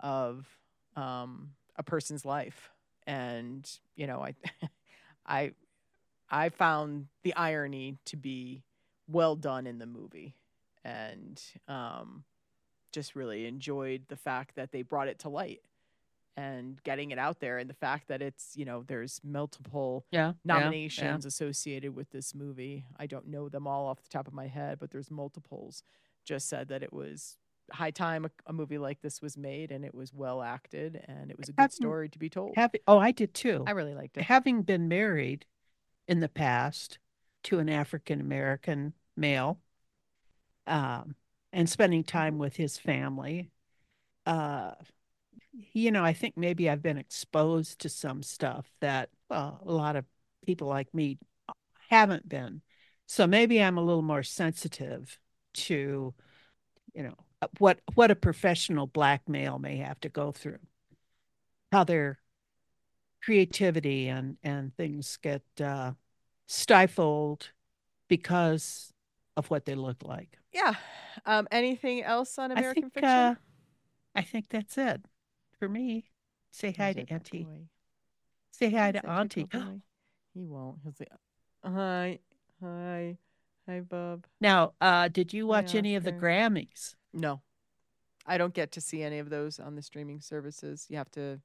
[0.00, 0.46] of
[0.96, 2.70] um, a person's life.
[3.06, 4.34] And you know, I,
[5.26, 5.52] I,
[6.30, 8.62] I found the irony to be
[9.08, 10.34] well done in the movie,
[10.84, 12.24] and um,
[12.92, 15.60] just really enjoyed the fact that they brought it to light
[16.36, 20.28] and getting it out there, and the fact that it's you know there's multiple yeah
[20.28, 22.84] yeah, nominations associated with this movie.
[22.98, 25.82] I don't know them all off the top of my head, but there's multiples.
[26.24, 27.36] Just said that it was
[27.72, 31.30] high time a, a movie like this was made, and it was well acted, and
[31.30, 32.52] it was a good Having- story to be told.
[32.54, 32.62] yeah.
[32.62, 34.24] Having, oh i did too I really liked it.
[34.24, 35.44] having been married
[36.06, 36.98] in the past
[37.44, 39.58] to an African American male,
[40.66, 41.14] um,
[41.52, 43.50] and spending time with his family,
[44.26, 44.72] uh,
[45.72, 49.96] you know, I think maybe I've been exposed to some stuff that well, a lot
[49.96, 50.04] of
[50.46, 51.18] people like me
[51.90, 52.62] haven't been.
[53.06, 55.18] So maybe I'm a little more sensitive
[55.54, 56.14] to,
[56.94, 57.14] you know,
[57.58, 60.58] what what a professional black male may have to go through,
[61.72, 62.18] how their
[63.22, 65.92] creativity and and things get uh,
[66.46, 67.50] stifled
[68.08, 68.92] because
[69.36, 70.38] of what they look like.
[70.52, 70.74] Yeah.
[71.26, 73.08] Um, anything else on I American think fiction?
[73.08, 73.34] uh,
[74.14, 75.04] I think that's it
[75.58, 76.10] for me.
[76.50, 77.44] Say hi to Auntie.
[77.44, 77.68] boy.
[78.50, 79.46] Say hi to Auntie.
[80.34, 80.78] he won't.
[80.82, 81.06] He'll say,
[81.64, 82.18] "Hi,
[82.60, 83.18] hi,
[83.66, 86.94] hi, bub." Now, uh, did you watch any of the Grammys?
[87.12, 87.42] No,
[88.26, 90.86] I don't get to see any of those on the streaming services.
[90.88, 91.40] You have to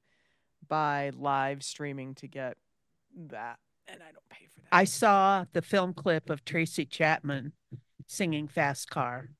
[0.66, 2.56] buy live streaming to get
[3.28, 4.68] that, and I don't pay for that.
[4.72, 7.52] I saw the film clip of Tracy Chapman
[8.06, 9.30] singing Fast Car.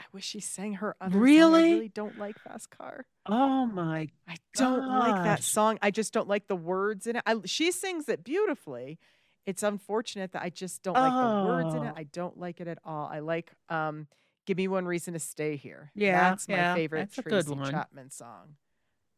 [0.00, 1.20] I wish she sang her other song.
[1.20, 1.72] I Really?
[1.74, 3.04] really don't like Fast Car.
[3.26, 5.78] Oh my I don't like that song.
[5.82, 7.22] I just don't like the words in it.
[7.26, 8.98] I, she sings it beautifully.
[9.44, 11.92] It's unfortunate that I just don't like the words in it.
[11.94, 11.98] Oh.
[11.98, 13.06] I don't like it at all.
[13.12, 14.06] I like um,
[14.46, 17.46] "Give Me One Reason to Stay Here." Yeah, that's my yeah, favorite that's a good
[17.46, 17.70] Tracy.
[17.70, 18.56] Chapman song.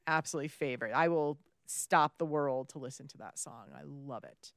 [0.06, 0.92] Absolutely favorite.
[0.92, 3.66] I will stop the world to listen to that song.
[3.72, 4.52] I love it.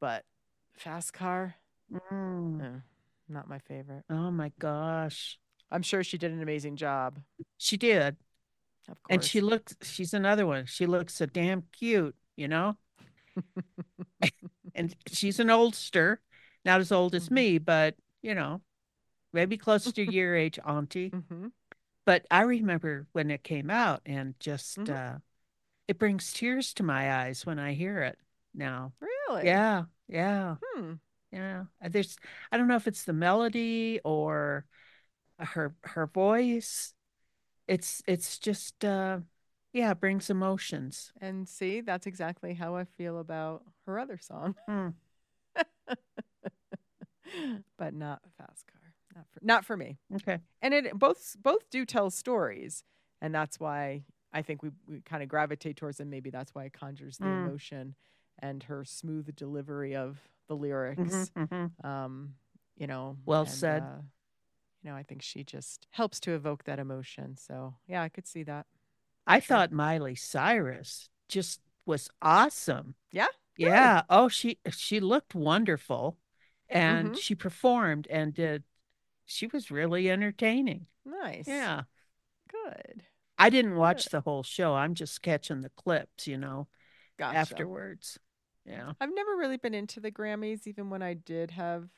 [0.00, 0.24] But
[0.72, 1.56] "Fast Car,"
[1.92, 2.62] Mm.
[2.62, 2.80] eh,
[3.28, 4.04] not my favorite.
[4.08, 5.38] Oh my gosh.
[5.74, 7.18] I'm sure she did an amazing job.
[7.58, 8.16] She did.
[8.88, 9.14] Of course.
[9.16, 10.66] And she looks she's another one.
[10.66, 12.76] She looks so damn cute, you know?
[14.74, 16.18] and she's an oldster,
[16.64, 17.32] not as old as Mhm.
[17.32, 18.62] me, but you know,
[19.32, 21.08] maybe close to your age, Auntie.
[21.28, 21.48] hmm
[22.06, 24.90] But I remember when it came out and just Mhm.
[24.90, 25.18] uh
[25.88, 28.18] it brings tears to my eyes when I hear it
[28.54, 28.92] now.
[29.00, 29.46] Really?
[29.46, 30.94] Yeah, yeah, Hmm.
[31.32, 31.64] yeah.
[31.82, 32.16] There's
[32.52, 34.66] I don't know if it's the melody or
[35.38, 36.94] her her voice.
[37.66, 39.18] It's it's just uh
[39.72, 41.12] yeah, it brings emotions.
[41.20, 44.90] And see, that's exactly how I feel about her other song, Hmm.
[47.78, 48.80] but not Fast Car.
[49.16, 49.98] Not for, not for me.
[50.16, 50.38] Okay.
[50.62, 52.84] And it both both do tell stories,
[53.20, 56.10] and that's why I think we we kind of gravitate towards them.
[56.10, 57.46] Maybe that's why it conjures the Mm.
[57.46, 57.94] emotion,
[58.40, 60.18] and her smooth delivery of
[60.48, 61.30] the lyrics.
[61.36, 61.84] Mhm, mhm.
[61.88, 62.34] Um,
[62.76, 63.16] you know.
[63.26, 63.82] Well and, said.
[63.82, 63.98] Uh,
[64.84, 67.36] you know, I think she just helps to evoke that emotion.
[67.38, 68.66] So yeah, I could see that.
[69.26, 69.56] I Sure.
[69.56, 72.94] thought Miley Cyrus just was awesome.
[73.12, 73.28] Yeah.
[73.56, 74.02] Yeah.
[74.10, 76.18] Oh, she she looked wonderful
[76.68, 77.18] and Mhm.
[77.18, 78.64] she performed and did
[79.26, 80.86] she was really entertaining.
[81.04, 81.46] Nice.
[81.48, 81.84] Yeah.
[82.48, 83.04] Good.
[83.38, 84.12] I didn't watch Good.
[84.12, 84.74] the whole show.
[84.74, 86.68] I'm just catching the clips, you know,
[87.16, 87.38] Gotcha.
[87.38, 88.18] afterwards.
[88.64, 88.92] Yeah.
[89.00, 91.88] I've never really been into the Grammys, even when I did have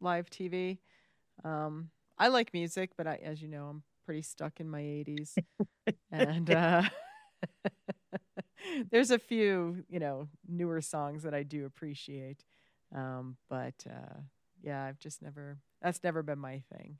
[0.00, 0.80] live TV.
[1.44, 1.90] Um,
[2.20, 5.40] I like music, but I, as you know, I'm pretty stuck in my 80s.
[6.12, 6.84] and uh,
[8.90, 12.44] there's a few, you know, newer songs that I do appreciate.
[12.94, 14.20] Um, but uh,
[14.62, 16.98] yeah, I've just never, that's never been my thing.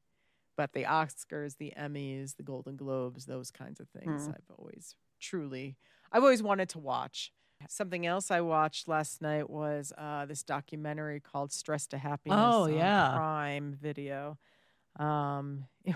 [0.56, 4.32] But the Oscars, the Emmys, the Golden Globes, those kinds of things, Mm.
[4.32, 5.78] I've always truly,
[6.12, 7.32] I've always wanted to watch.
[7.68, 12.66] Something else I watched last night was uh, this documentary called "Stress to Happiness" Oh,
[12.68, 13.20] on yeah.
[13.20, 14.38] Prime Video.
[14.98, 15.66] Um,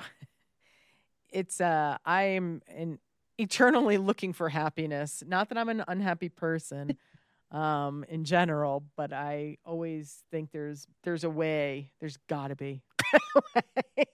[1.31, 2.99] it's uh, I'm an
[3.39, 5.23] eternally looking for happiness.
[5.27, 6.97] Not that I'm an unhappy person,
[7.51, 11.91] um, in general, but I always think there's there's a way.
[12.01, 12.83] There's got to be,
[13.15, 14.05] a way.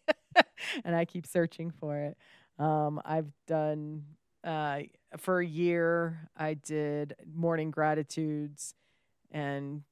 [0.85, 2.16] and I keep searching for it.
[2.59, 4.05] Um, I've done
[4.45, 4.81] uh,
[5.18, 6.28] for a year.
[6.37, 8.74] I did morning gratitudes,
[9.31, 9.83] and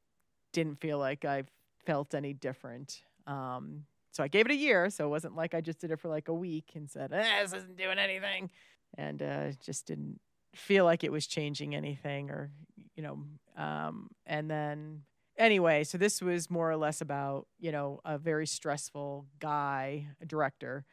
[0.52, 1.44] didn't feel like I
[1.84, 3.02] felt any different.
[3.26, 3.84] Um,
[4.18, 4.90] so I gave it a year.
[4.90, 7.42] So it wasn't like I just did it for like a week and said, eh,
[7.42, 8.50] "This isn't doing anything,"
[8.96, 10.20] and uh, just didn't
[10.56, 12.50] feel like it was changing anything, or
[12.96, 13.22] you know.
[13.56, 15.02] Um, and then
[15.36, 20.26] anyway, so this was more or less about you know a very stressful guy, a
[20.26, 20.84] director,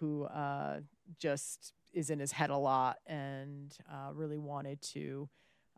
[0.00, 0.80] who uh,
[1.20, 5.28] just is in his head a lot and uh, really wanted to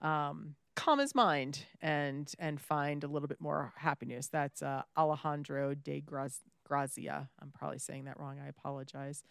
[0.01, 4.29] um, calm his mind and and find a little bit more happiness.
[4.29, 7.29] That's uh, Alejandro de Graz- Grazia.
[7.41, 8.39] I'm probably saying that wrong.
[8.45, 9.23] I apologize.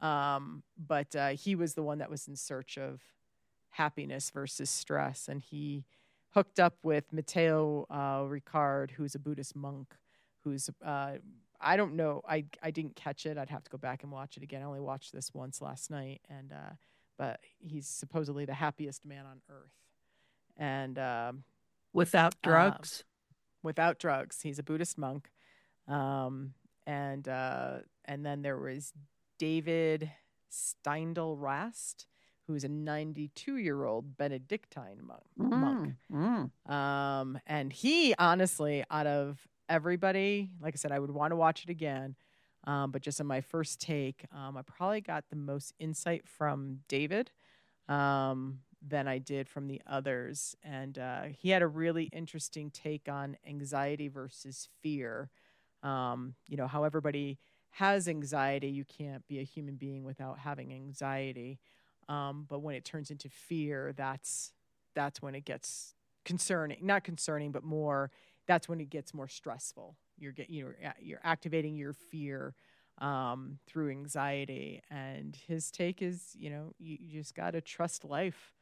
[0.00, 3.00] Um, but uh, he was the one that was in search of
[3.70, 5.84] happiness versus stress, and he
[6.30, 9.94] hooked up with Matteo uh, Ricard, who's a Buddhist monk,
[10.44, 11.14] who's uh,
[11.60, 12.22] I don't know.
[12.28, 13.36] I I didn't catch it.
[13.36, 14.62] I'd have to go back and watch it again.
[14.62, 16.74] I only watched this once last night, and uh,
[17.16, 19.74] but he's supposedly the happiest man on earth,
[20.56, 21.42] and um,
[21.92, 23.02] Without Um, drugs.
[23.64, 24.42] without drugs.
[24.42, 25.32] He's a Buddhist monk,
[25.88, 26.54] um,
[26.88, 27.74] and uh,
[28.06, 28.92] and then there was
[29.38, 30.10] David
[30.50, 32.06] Steindl Rast,
[32.46, 35.22] who's a 92 year old Benedictine monk.
[35.36, 35.94] monk.
[36.12, 36.72] Mm, mm.
[36.72, 41.62] Um, and he honestly, out of everybody, like I said, I would want to watch
[41.62, 42.16] it again.
[42.64, 46.80] Um, but just in my first take, um, I probably got the most insight from
[46.88, 47.30] David
[47.88, 50.56] um, than I did from the others.
[50.62, 55.30] And uh, he had a really interesting take on anxiety versus fear.
[55.82, 57.38] Um, you know, how everybody
[57.70, 61.60] has anxiety, you can't be a human being without having anxiety.
[62.08, 64.52] Um, but when it turns into fear, that's
[64.94, 68.10] that's when it gets concerning not concerning but more
[68.46, 69.96] that's when it gets more stressful.
[70.18, 72.54] You're get you're you're activating your fear
[73.00, 74.82] um, through anxiety.
[74.90, 78.54] And his take is you know you, you just got to trust life.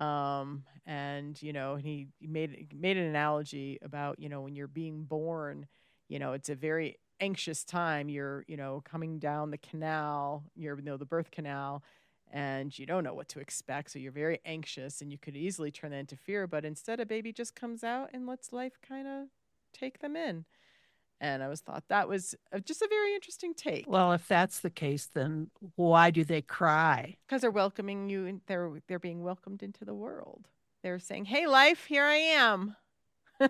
[0.00, 5.04] Um, and you know he made made an analogy about you know when you're being
[5.04, 5.66] born
[6.10, 10.76] you know it's a very anxious time you're you know coming down the canal you're
[10.76, 11.82] you know the birth canal
[12.32, 13.90] and you don't know what to expect.
[13.90, 16.46] So you're very anxious and you could easily turn that into fear.
[16.46, 19.26] But instead, a baby just comes out and lets life kind of
[19.72, 20.44] take them in.
[21.20, 24.60] And I was thought that was uh, just a very interesting take Well, if that's
[24.60, 27.16] the case, then why do they cry?
[27.26, 30.46] because they're welcoming you and they're they're being welcomed into the world.
[30.82, 32.76] They're saying, "Hey, life, here I am."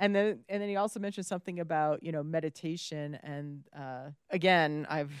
[0.00, 4.86] and then and then he also mentioned something about you know meditation and uh, again
[4.90, 5.12] I've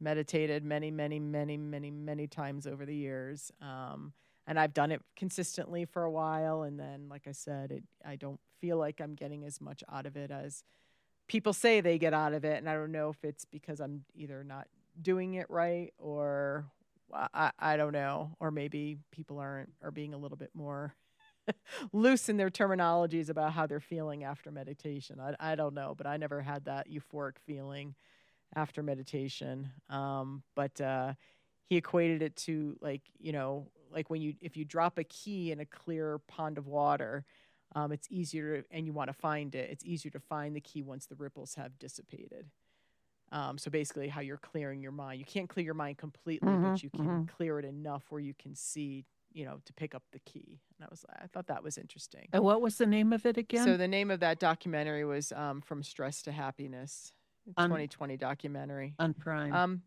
[0.00, 4.12] meditated many many many many many times over the years um,
[4.46, 6.62] and I've done it consistently for a while.
[6.62, 10.06] And then like I said it I don't feel like I'm getting as much out
[10.06, 10.64] of it as
[11.28, 12.58] people say they get out of it.
[12.58, 14.68] And I don't know if it's because I'm either not
[15.00, 16.66] doing it right or
[17.12, 20.94] I, I- don't know or maybe people aren't are being a little bit more
[21.92, 25.20] loose in their terminologies about how they're feeling after meditation.
[25.20, 27.94] I, I don't know, but I never had that euphoric feeling
[28.54, 29.72] after meditation.
[29.88, 31.14] Um, but uh,
[31.68, 35.52] he equated it to like you know like when you if you drop a key
[35.52, 37.24] in a clear pond of water.
[37.74, 39.70] Um, it's easier to, and you want to find it.
[39.70, 42.50] It's easier to find the key once the ripples have dissipated.
[43.30, 45.18] Um, so basically, how you're clearing your mind.
[45.18, 47.28] You can't clear your mind completely, Mhm, but you can mhm.
[47.28, 50.60] clear it enough where you can see you know, to pick up the key.
[50.78, 52.28] And I was I thought that was interesting.
[52.32, 53.64] And what was the name of it again?
[53.64, 57.12] So the name of that documentary was um, From Stress to Happiness,
[57.56, 58.94] On- 2020 documentary.
[58.98, 59.52] on Prime.
[59.52, 59.82] Um,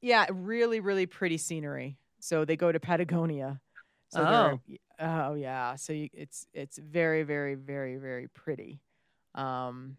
[0.00, 1.98] yeah, really, really pretty scenery.
[2.20, 3.60] So they go to Patagonia.
[4.08, 4.60] So Oh.
[5.00, 5.74] oh yeah.
[5.76, 8.80] So you, it's it's very, very, very, very pretty.
[9.34, 9.96] Um,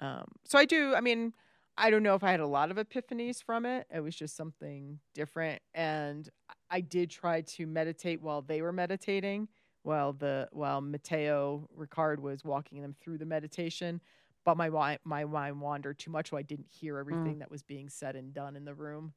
[0.00, 0.94] um, so I do.
[0.94, 1.32] I mean,
[1.78, 3.86] I don't know if I had a lot of epiphanies from it.
[3.92, 6.28] It was just something different, and
[6.70, 9.48] I- did try to meditate while they were meditating.
[9.82, 14.00] While the while Mateo Ricard was walking them through the meditation,
[14.44, 17.62] but my wi- my mind wandered too much, so I didn't hear everything that was
[17.62, 19.12] being said and done in the room.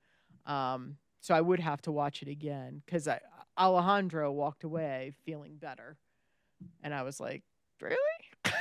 [0.45, 3.07] Um, so I would have to watch it again because
[3.57, 5.97] Alejandro walked away feeling better,
[6.83, 7.43] and I was like,
[7.81, 7.97] really?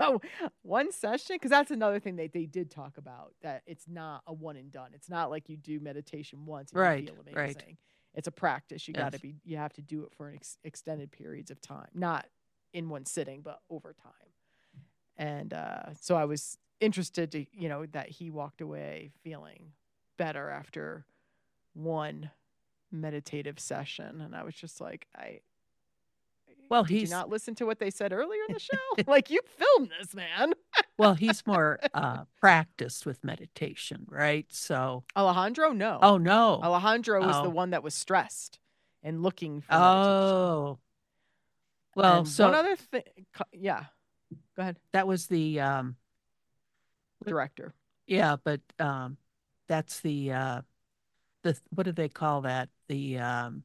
[0.00, 0.20] oh,
[0.62, 1.36] one session?
[1.36, 4.72] Because that's another thing that they did talk about that it's not a one and
[4.72, 4.90] done.
[4.94, 7.64] It's not like you do meditation once and Right, you feel right.
[8.14, 8.88] It's a practice.
[8.88, 9.36] You got to be.
[9.44, 12.26] You have to do it for an ex- extended periods of time, not
[12.72, 14.12] in one sitting, but over time.
[15.16, 19.72] And uh, so I was interested to, you know, that he walked away feeling
[20.16, 21.04] better after
[21.74, 22.30] one
[22.90, 25.40] meditative session, and I was just like, I.
[26.68, 29.04] Well, he did you he's- not listen to what they said earlier in the show?
[29.06, 30.52] like you filmed this, man.
[31.00, 34.46] Well, he's more uh, practiced with meditation, right?
[34.50, 35.98] So, Alejandro, no.
[36.02, 37.42] oh no, Alejandro was Oh.
[37.44, 38.58] the one that was stressed
[39.02, 40.36] and looking for meditation.
[40.36, 40.78] oh,
[41.96, 43.02] well, And so one other thing,
[43.52, 43.84] yeah,
[44.56, 45.96] go ahead, that was the um,
[47.26, 47.74] director.
[48.06, 49.16] yeah, but um,
[49.68, 50.60] that's the uh,
[51.42, 52.68] the what do they call that?
[52.88, 53.64] The um,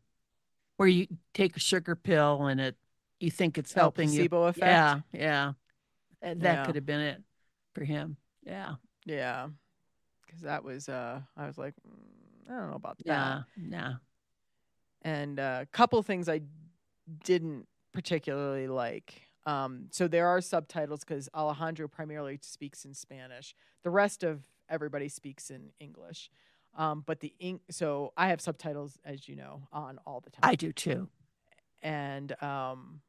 [0.78, 2.76] where you take a sugar pill and it
[3.20, 4.30] you think it's Oh, helping you.
[4.30, 4.66] placebo effect.
[4.66, 5.54] Yeah, yeah,
[6.34, 6.66] that Yeah.
[6.66, 7.24] could have been it
[7.74, 8.18] for him.
[8.44, 9.50] Yeah, Yeah,
[10.26, 13.04] because that was uh, I was like, mm, I don't know about that.
[13.06, 13.94] yeah, yeah.
[15.02, 16.42] and a couple things I
[17.24, 19.22] didn't particularly like.
[19.46, 23.56] Um, so there are subtitles because Alejandro primarily speaks in Spanish.
[23.84, 26.30] The rest of everybody speaks in English.
[26.78, 30.42] Um, but the ink, so I have subtitles, as you know, on all the time.
[30.44, 31.08] I do too.
[31.82, 33.02] and um,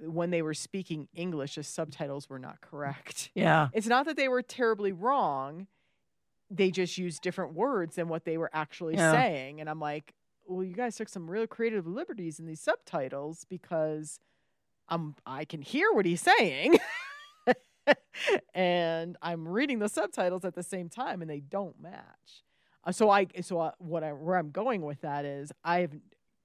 [0.00, 3.30] when they were speaking English, the subtitles were not correct.
[3.34, 5.66] Yeah, It's not that they were terribly wrong;
[6.50, 9.12] they just used different words than what they were actually Yeah.
[9.12, 9.60] saying.
[9.60, 10.14] And I'm like,
[10.46, 14.18] well, you guys took some real creative liberties in these subtitles because
[14.88, 16.78] um, I can hear what he's saying.
[18.54, 22.44] and I'm reading the subtitles at the same time and they don't match.
[22.84, 25.94] Uh, so I so I, what I where I'm going with that is I've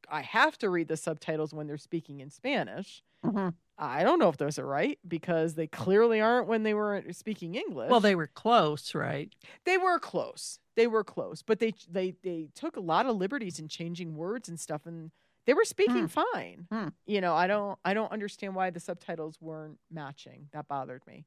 [0.10, 3.04] I have to read the subtitles when they're speaking in Spanish.
[3.24, 3.56] Mhm.
[3.78, 7.56] I don't know if those are right because they clearly aren't when they were speaking
[7.56, 7.90] English.
[7.90, 9.34] Well, they were close, right?
[9.66, 10.60] they were close.
[10.76, 14.50] They were close, but they they they took a lot of liberties in changing words
[14.50, 15.12] and stuff, and
[15.46, 16.68] they were speaking fine.
[16.72, 16.88] Hmm.
[17.06, 20.50] You know, I don't I don't understand why the subtitles weren't matching.
[20.52, 21.26] That bothered me.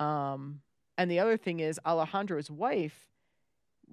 [0.00, 0.62] Um,
[0.96, 3.12] and the other thing is Alejandro's wife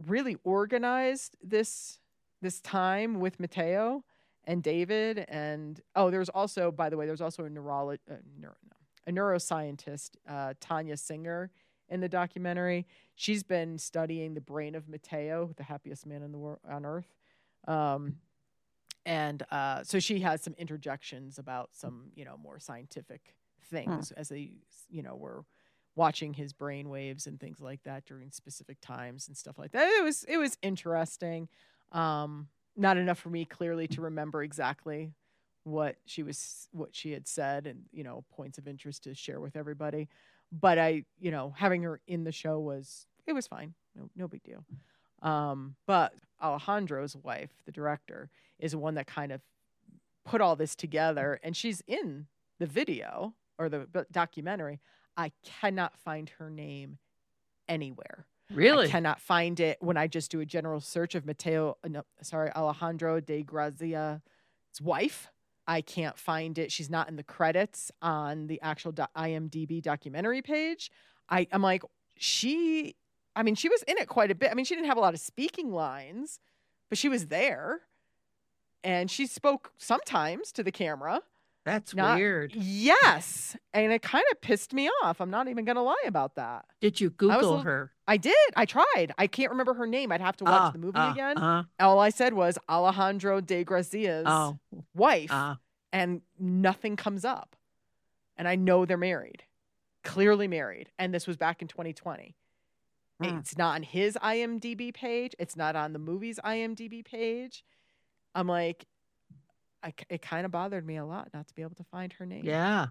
[0.05, 1.99] really organized this
[2.45, 4.03] this time with Mateo
[4.43, 8.53] and David, and oh, there's also by the way, there's also a neurologist, uh, neuro,
[8.69, 8.77] no,
[9.07, 11.49] a neuroscientist, uh, Tania Singer,
[11.89, 12.85] in the documentary.
[13.15, 17.11] She's been studying the brain of Mateo, the happiest man in the world on earth.
[17.67, 18.17] Um,
[19.07, 23.35] and uh, so she has some interjections about some, you know, more scientific
[23.71, 24.51] things as they,
[24.89, 25.45] you know, were
[25.95, 29.87] watching his brain waves and things like that during specific times and stuff like that.
[29.87, 31.49] It was it was interesting.
[31.95, 35.13] Um, not enough for me clearly to remember exactly
[35.63, 39.39] what she was what she had said and you know points of interest to share
[39.39, 40.07] with everybody.
[40.51, 43.73] But i you know having her in the show was it was fine.
[43.95, 44.63] No no big deal.
[45.21, 48.29] Um but alejandro's wife the director
[48.59, 49.41] is the one that kind of
[50.25, 52.27] put all this together and she's in
[52.59, 54.79] the video or the documentary.
[55.17, 56.97] I cannot find her name
[57.69, 58.87] anywhere Really?
[58.87, 62.03] I cannot find it when I just do a general search of Mateo, uh, no,
[62.21, 64.21] sorry, Alejandro de Grazia's
[64.81, 65.31] wife.
[65.67, 66.71] I can't find it.
[66.71, 70.91] She's not in the credits on the actual do- IMDb documentary page.
[71.27, 71.83] I, I'm like,
[72.17, 72.95] she,
[73.35, 74.51] I mean, she was in it quite a bit.
[74.51, 76.39] I mean, she didn't have a lot of speaking lines,
[76.89, 77.81] but she was there.
[78.83, 81.21] And she spoke sometimes to the camera.
[81.65, 82.53] That's Not- weird.
[82.55, 83.57] Yes.
[83.73, 85.19] And it kind of pissed me off.
[85.19, 86.65] I'm not even going to lie about that.
[86.79, 87.91] Did you Google little- her?
[88.07, 88.35] I did.
[88.55, 89.13] I tried.
[89.17, 90.11] I can't remember her name.
[90.11, 91.37] I'd have to watch Ah, the movie ah, again.
[91.39, 94.59] Uh, All I said was Alejandro de Gracia's oh,
[94.93, 95.55] wife, uh,
[95.91, 97.55] and nothing comes up.
[98.37, 99.41] And I know they're married,
[100.03, 100.91] clearly married.
[100.99, 102.35] And this was back in 2020.
[103.19, 103.37] Hmm.
[103.39, 105.33] It's not on his IMDb page.
[105.39, 107.63] It's not on the movie's IMDb page.
[108.35, 108.85] I'm like,
[109.85, 112.25] I, it kind of bothered me a lot not to be able to find her
[112.25, 112.43] name.
[112.43, 112.87] Yeah.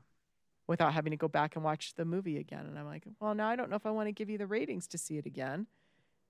[0.68, 2.64] Without having to go back and watch the movie again.
[2.66, 4.47] And I'm like, well, now I don't know if I want to give you the
[4.47, 5.66] ratings to see it again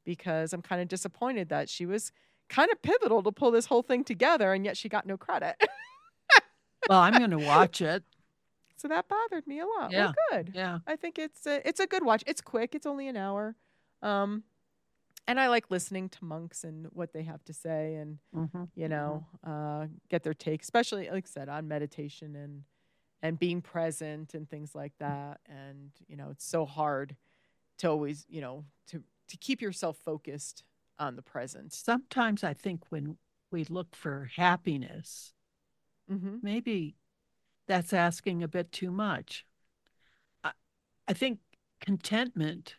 [0.05, 2.13] because I'm kind of disappointed that she was
[2.49, 5.57] kind of pivotal to pull this whole thing together and yet she got no credit.
[6.89, 8.03] well, I'm going to watch it.
[8.77, 9.93] So that bothered me a lot.
[9.93, 10.07] Yeah.
[10.07, 10.53] Well, good.
[10.55, 10.79] Yeah.
[10.87, 12.25] I think it's a, it's a good watch.
[12.27, 12.75] It's quick.
[12.75, 13.55] It's only an hour.
[14.03, 14.43] Um,
[15.27, 18.65] and I like listening to monks and what they have to say and Mm-hmm.
[18.75, 22.63] you know uh, get their take, especially like I said on meditation and
[23.23, 25.41] and being present and things like that.
[25.49, 27.17] And you know it's so hard
[27.79, 30.65] to always you know to to keep yourself focused
[30.99, 31.73] on the present.
[31.73, 33.17] Sometimes I think when
[33.51, 35.33] we look for happiness,
[36.11, 36.37] Mm-hmm.
[36.43, 36.97] maybe
[37.67, 39.47] that's asking a bit too much.
[40.43, 40.53] I,
[41.09, 41.39] I think
[41.81, 42.77] contentment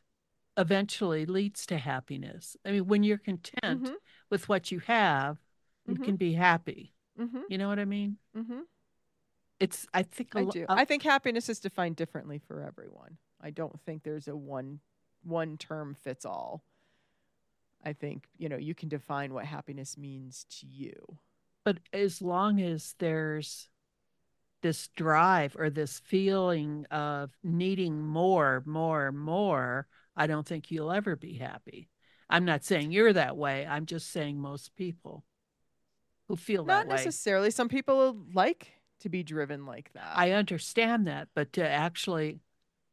[0.58, 2.56] eventually leads to happiness.
[2.66, 3.94] I mean, when you're content Mm-hmm.
[4.30, 5.38] with what you have,
[5.88, 6.04] you Mhm.
[6.04, 6.94] can be happy.
[7.20, 7.42] Mm-hmm.
[7.50, 8.18] You know what I mean?
[8.36, 8.62] Mm-hmm.
[9.60, 10.66] It's, I think, I lo- do.
[10.68, 13.18] I think happiness is defined differently for everyone.
[13.42, 14.80] I don't think there's a one
[15.24, 16.64] one term fits all.
[17.84, 21.18] I think, you know, you can define what happiness means to you.
[21.64, 23.70] but as long as there's
[24.62, 31.16] this drive or this feeling of needing more, more, more, I don't think you'll ever
[31.16, 31.90] be happy.
[32.30, 33.68] I'm not saying you're that way.
[33.70, 35.24] I'm just saying most people
[36.28, 36.96] who feel Not that way.
[36.96, 37.52] Not necessarily.
[37.52, 40.14] Some people like to be driven like that.
[40.16, 42.40] I understand that, but to actually,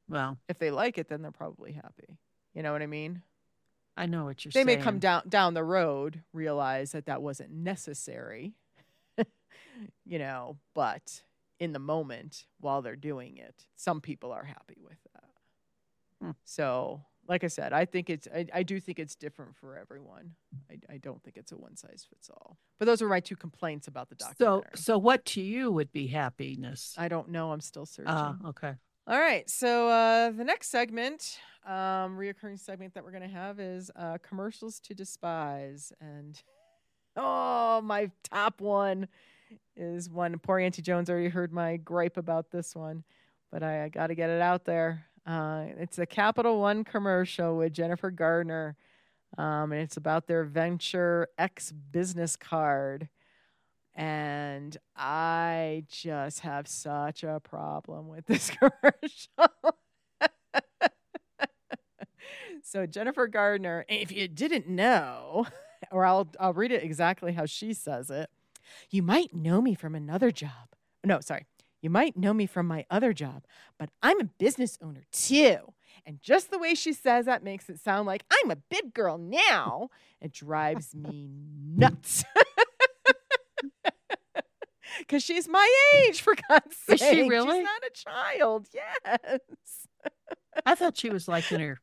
[0.09, 2.19] well, if they like it, then they're probably happy.
[2.55, 3.23] You know what I mean?
[3.97, 4.67] I know what you're they saying.
[4.67, 8.55] They may come down down the road realize that that wasn't necessary.
[10.05, 11.23] you know, but
[11.59, 15.31] in the moment while they're doing it, some people are happy with that.
[16.21, 16.31] Hmm.
[16.45, 20.33] So, like I said, I think it's I, I do think it's different for everyone.
[20.71, 22.59] I, I don't think it's a one size fits all.
[22.79, 24.71] But those are my two complaints about the So, documentary.
[24.75, 26.95] so what to you would be happiness?
[26.99, 27.53] I don't know.
[27.53, 28.11] I'm still searching.
[28.13, 28.75] Ah, okay.
[29.07, 29.49] All right.
[29.49, 34.19] So uh, the next segment, um, reoccurring segment that we're going to have is uh,
[34.23, 35.93] commercials to despise.
[36.01, 36.41] And
[37.17, 39.09] oh, my top one
[39.77, 40.39] is one.
[40.39, 43.05] Poor Auntie Jones already heard my gripe about this one,
[43.51, 45.05] but I, I got to get it out there.
[45.25, 48.77] Uh, it's a Capital One commercial with Jennifer Gardner,
[49.39, 53.09] um, and it's about their Venture X business card.
[53.95, 59.77] And I just have such a problem with this commercial.
[62.63, 65.47] so Jennifer Gardner, if you didn't know,
[65.93, 68.29] or I'll I'll read it exactly how she says it.
[68.91, 70.75] You might know me from another job.
[71.05, 71.47] No, sorry.
[71.83, 73.45] You might know me from my other job,
[73.79, 75.59] but I'm a business owner too.
[76.07, 79.19] And just the way she says that makes it sound like I'm a big girl
[79.19, 79.91] now.
[80.21, 81.29] It drives me
[81.77, 82.25] nuts.
[84.99, 87.01] Because she's my age, for God's sake.
[87.03, 87.59] Is she really?
[87.59, 88.69] She's not a child.
[88.75, 89.41] Yes.
[90.67, 91.81] I thought she was like in her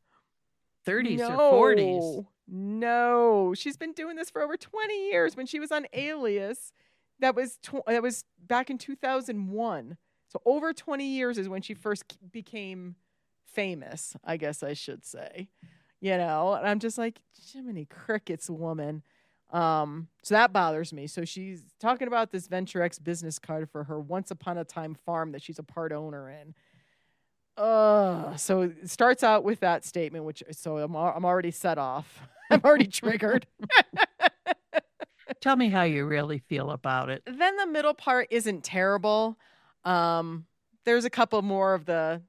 [0.88, 2.26] 30s or 40s.
[2.47, 5.36] No, she's been doing this for over 20 years.
[5.36, 6.72] When she was on Alias,
[7.20, 9.97] that was tw- that was back in 2001.
[10.28, 12.95] So over 20 years is when she first became
[13.43, 15.49] famous, I guess I should say.
[16.01, 17.20] You know, and I'm just like,
[17.51, 19.03] Jiminy Crickets woman.
[19.51, 21.07] Um, so that bothers me.
[21.07, 24.95] So she's talking about this Venture X business card for her once upon a time
[24.95, 26.53] farm that she's a part owner in.
[27.61, 32.22] Uh, so it starts out with that statement, which so I'm I'm already set off.
[32.49, 33.47] I'm already triggered.
[35.42, 37.24] Tell me how you really feel about it.
[37.26, 39.38] then the middle part isn't terrible.
[39.86, 40.46] Um,
[40.86, 42.22] there's a couple more of the,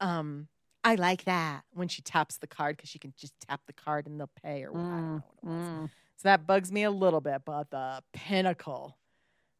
[0.00, 0.48] um,
[0.82, 4.06] I like that when she taps the card because she can just tap the card
[4.06, 5.68] and they'll pay or what, I don't know what it was.
[5.68, 5.90] Mm.
[6.16, 8.96] So that bugs me a little bit, but the pinnacle,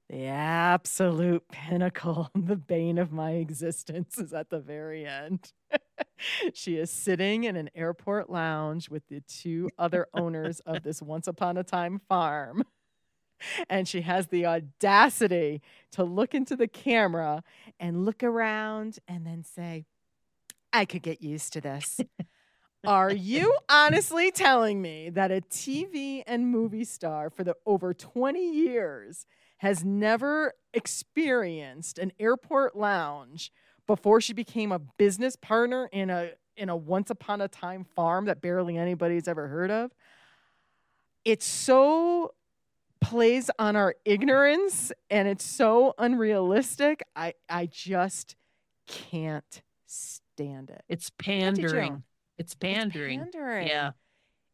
[0.09, 5.53] the absolute pinnacle, the bane of my existence is at the very end.
[6.55, 11.27] She is sitting in an airport lounge with the two other owners of this once
[11.27, 12.65] upon a time farm.
[13.69, 17.43] And she has the audacity to look into the camera
[17.81, 19.85] and look around and then say,
[20.73, 22.01] I could get used to this.
[22.85, 28.41] Are you honestly telling me that a TV and movie star for the over 20
[28.41, 29.27] years
[29.59, 33.53] has never experienced an airport lounge
[33.87, 38.27] before she became a business partner in a in a once upon a time farm
[38.27, 39.91] that barely anybody's ever heard of?
[41.25, 42.35] It's so
[43.01, 47.03] plays on our ignorance and it's so unrealistic.
[47.17, 48.37] I I just
[48.87, 50.83] can't stand it.
[50.89, 52.03] It's pandering.
[52.39, 53.21] It's It's pandering.
[53.21, 53.67] pandering.
[53.69, 53.93] Yeah.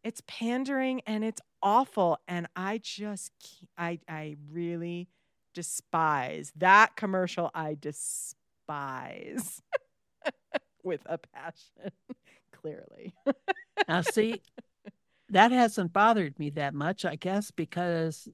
[0.04, 2.18] It's pandering and it's awful.
[2.28, 3.32] And I just,
[3.76, 5.08] I, I really
[5.54, 7.50] despise that commercial.
[7.54, 8.36] I despise
[10.84, 11.92] with a passion,
[12.52, 13.14] clearly.
[13.88, 14.42] Now, see,
[15.30, 18.28] that hasn't bothered me that much, I guess, because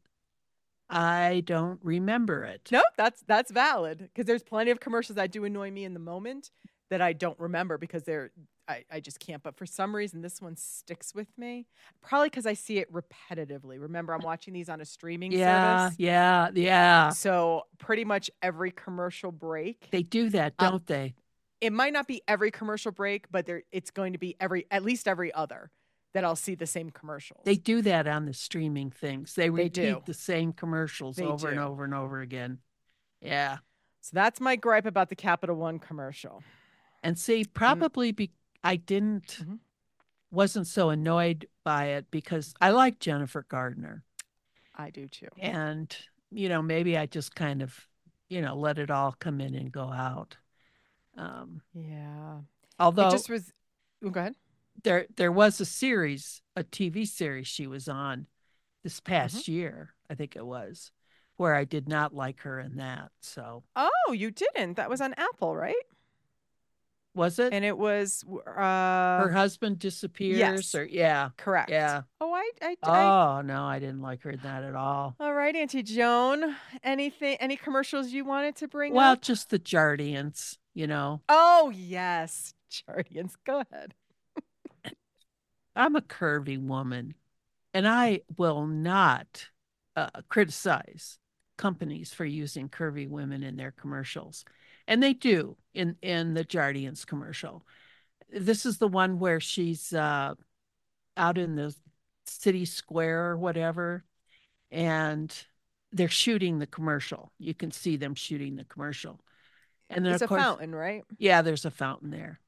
[0.90, 2.68] I don't remember it.
[2.70, 6.00] No, that's that's valid because there's plenty of commercials that do annoy me in the
[6.00, 6.50] moment
[6.90, 8.30] that I don't remember because they're
[8.66, 9.42] I, I just can't.
[9.42, 11.66] But for some reason, this one sticks with me.
[12.02, 13.80] Probably because I see it repetitively.
[13.80, 15.98] Remember, I'm watching these on a streaming Yeah, service.
[15.98, 17.08] yeah, yeah.
[17.10, 21.14] So pretty much every commercial break, They do that, don't they?
[21.60, 24.82] it might not be every commercial break, but there it's going to be every at
[24.84, 25.70] least every other
[26.12, 27.40] that I'll see the same commercials.
[27.44, 29.34] They do that on the streaming things.
[29.34, 30.02] They repeat do.
[30.06, 32.58] the same commercials They over and over and over again.
[33.20, 33.58] Yeah.
[34.00, 36.42] so that's my gripe about the Capital One commercial.
[37.02, 37.52] And see, mm.
[37.52, 38.30] probably be
[38.64, 39.58] I didn't Mhm.
[40.30, 44.02] wasn't so annoyed by it because I like Jennifer Gardner.
[44.74, 45.28] I do too.
[45.38, 45.94] And,
[46.32, 47.86] you know, maybe I just kind of,
[48.28, 50.36] you know, let it all come in and go out.
[51.16, 52.40] Um, Yeah.
[52.80, 53.52] although it just was.
[54.04, 54.34] oh, Go ahead.
[54.82, 58.26] there there was a series, a TV series she was on
[58.82, 59.12] this Mm-hmm.
[59.12, 60.90] past year, I think it was,
[61.36, 63.12] where I did not like her in that.
[63.20, 64.74] So Oh, you didn't.
[64.74, 65.76] That was on Apple, right?
[67.14, 70.74] Was it And it was uh her husband disappears yes.
[70.74, 71.30] or yeah.
[71.36, 71.70] correct.
[71.70, 72.02] Yeah.
[72.20, 75.14] Oh, I I, I Oh no, I didn't like her in that at all.
[75.20, 76.56] All right, Auntie Joan.
[76.82, 79.18] Anything any commercials you wanted to bring Well, up?
[79.18, 81.22] Well, just the Jardiance, you know.
[81.28, 82.54] Oh, yes.
[82.88, 83.34] Jardiance.
[83.44, 83.94] Go ahead.
[85.76, 87.14] I'm a curvy woman,
[87.72, 89.48] and I will not
[89.96, 91.18] uh, criticize
[91.56, 94.44] companies for using curvy women in their commercials,
[94.86, 97.64] and they do in in the Jardiance commercial.
[98.30, 100.34] This is the one where she's uh,
[101.16, 101.74] out in the
[102.26, 104.04] city square or whatever,
[104.70, 105.32] and
[105.92, 107.32] they're shooting the commercial.
[107.38, 109.20] You can see them shooting the commercial,
[109.90, 111.04] and then It's a course, fountain, right?
[111.18, 112.40] yeah, there's a fountain there.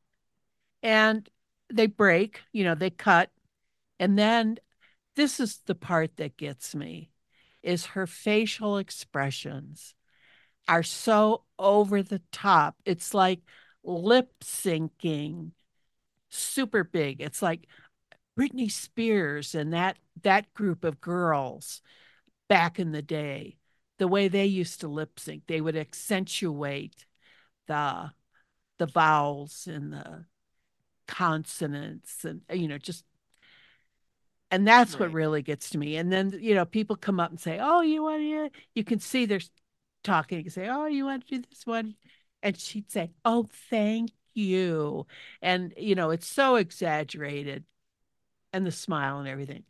[0.83, 1.29] And
[1.73, 3.31] they break, you know, they cut.
[3.99, 4.59] And then
[5.17, 7.11] this is the part that gets me
[7.63, 9.95] is her facial expressions
[10.69, 12.77] are so over the top.
[12.85, 13.41] It's like
[13.85, 15.53] lip syncing
[16.29, 17.21] super big.
[17.21, 17.67] It's like
[18.39, 21.81] Britney Spears and that that group of girls
[22.49, 23.57] back in the day,
[23.99, 27.07] the way they used to lip sync, they would accentuate
[27.67, 28.11] the
[28.79, 30.27] the vowels and the
[31.09, 33.05] consonants and uh, you know just
[34.51, 37.41] and that's what really gets to me and then you know people come up and
[37.41, 39.41] say oh you want to you can see they're
[40.07, 41.95] talking say oh you want to do this one
[42.43, 45.07] and she'd say oh thank you
[45.43, 47.65] and you know it's so exaggerated
[48.53, 49.65] and the smile and everything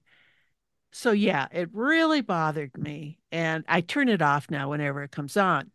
[0.93, 5.37] so yeah it really bothered me and i turn it off now whenever it comes
[5.37, 5.70] on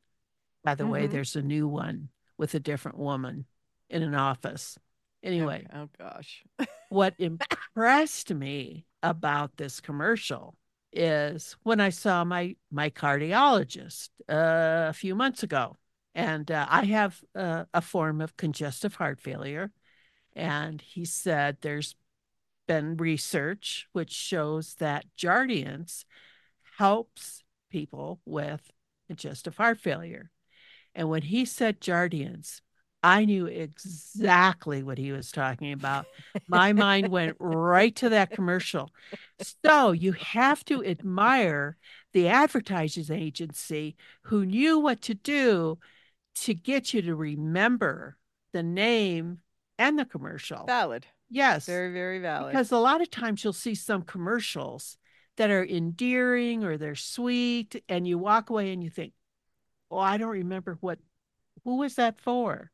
[0.64, 1.12] by the way Mhm.
[1.12, 3.46] there's a new one with a different woman
[3.90, 4.78] in an office
[5.24, 5.78] anyway Okay.
[5.80, 6.44] Oh gosh.
[6.90, 10.56] what impressed me about this commercial
[10.94, 15.78] is when I saw my my cardiologist uh, a few months ago,
[16.16, 19.72] and uh, I have uh, a form of congestive heart failure,
[20.36, 21.96] and he said there's
[22.68, 26.06] been research which shows that Jardiance
[26.78, 28.72] helps people with
[29.08, 30.32] congestive heart failure,
[30.94, 32.62] and when he said Jardiance,
[33.04, 36.06] I knew exactly what he was talking about.
[36.48, 38.92] My mind went right to that commercial.
[39.64, 41.78] So you have to admire
[42.14, 45.80] the advertising agency who knew what to do
[46.36, 48.18] to get you to remember
[48.54, 49.40] the name
[49.80, 50.66] and the commercial.
[50.68, 51.08] Valid.
[51.30, 51.66] yes.
[51.66, 52.52] Very, very valid.
[52.52, 54.98] Because a lot of times you'll see some commercials
[55.38, 59.14] that are endearing or they're sweet, and you walk away and you think,
[59.90, 61.00] "Oh, I don't remember what.
[61.64, 62.70] Who was that for?"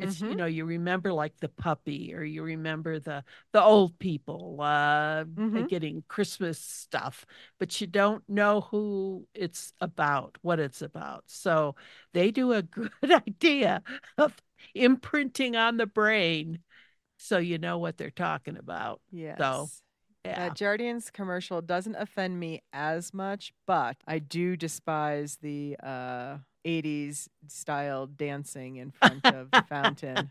[0.00, 0.36] It's you Mhm.
[0.36, 5.68] know you remember like the puppy or you remember the the old people uh, Mhm.
[5.68, 7.26] getting Christmas stuff,
[7.58, 11.24] but you don't know who it's about, what it's about.
[11.26, 11.76] So
[12.12, 13.82] they do a good idea
[14.18, 14.34] of
[14.74, 16.60] imprinting on the brain,
[17.18, 19.00] so you know what they're talking about.
[19.10, 19.82] yes.
[20.24, 20.36] Yeah.
[20.36, 27.28] That Jardiance commercial doesn't offend me as much, but I do despise the uh, 80s
[27.48, 30.30] style dancing in front of the fountain.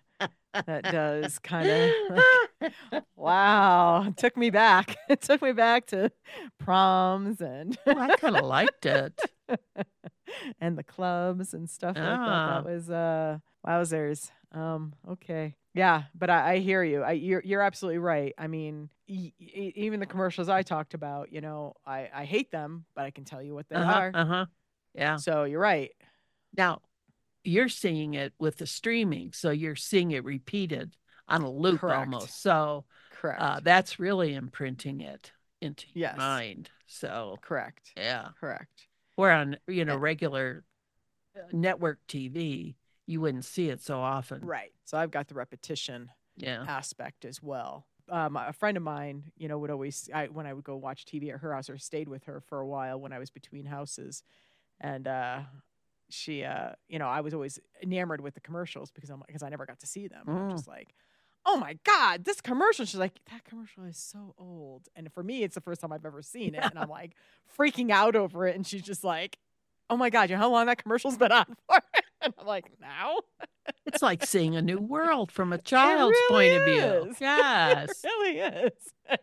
[0.54, 2.72] That does kind of
[3.16, 4.98] wow, it took me back.
[5.10, 6.12] It took me back to
[6.60, 9.20] proms and Well, I kind of liked it.
[10.60, 12.20] and the clubs and stuff like that.
[12.20, 12.62] Ah.
[12.62, 14.32] That was uh wowzers.
[14.52, 15.56] Um, okay.
[15.76, 17.04] Yeah, but I, I hear you.
[17.04, 18.34] I you're you're absolutely right.
[18.38, 22.52] I mean, e- e- even the commercials I talked about, you know, I I hate
[22.52, 24.12] them, but I can tell you what they uh-huh, are.
[24.14, 24.46] uh-huh.
[24.96, 25.16] Yeah.
[25.18, 25.92] So you're right.
[26.56, 26.82] Now,
[27.44, 30.96] you're seeing it with the streaming, so you're seeing it repeated
[31.28, 31.98] on a loop Correct.
[31.98, 32.42] almost.
[32.42, 33.42] So Correct.
[33.42, 35.32] uh, that's really imprinting it
[35.62, 36.16] into Yes.
[36.16, 36.70] your mind.
[36.88, 37.92] So Correct.
[37.96, 38.88] yeah, Correct.
[39.16, 40.64] where on you know regular
[41.36, 42.76] uh, network TV,
[43.06, 44.46] you wouldn't see it so often.
[44.46, 44.74] Right.
[44.86, 46.66] So I've got the repetition Yeah.
[46.68, 47.86] aspect as well.
[48.10, 51.06] Um, a friend of mine, you know, would always I, when I would go watch
[51.06, 53.66] TV at her house or stayed with her for a while when I was between
[53.66, 54.24] houses,
[54.82, 55.42] and uh,
[56.10, 59.50] she, uh, you know, I was always enamored with the commercials because I'm because I
[59.50, 60.24] never got to see them.
[60.28, 60.52] I'm Mm.
[60.52, 60.94] just like,
[61.46, 62.86] oh my god, this commercial.
[62.86, 66.06] She's like, that commercial is so old, and for me, it's the first time I've
[66.06, 67.16] ever seen it, and I'm like
[67.58, 69.38] freaking out over it, and she's just like,
[69.90, 71.82] oh my god, you know how long that commercial's been on for?
[72.22, 73.18] and I'm like, now.
[73.86, 77.14] It's like seeing a new world from a child's point of view.
[77.20, 78.04] Yes.
[78.04, 78.94] It really is.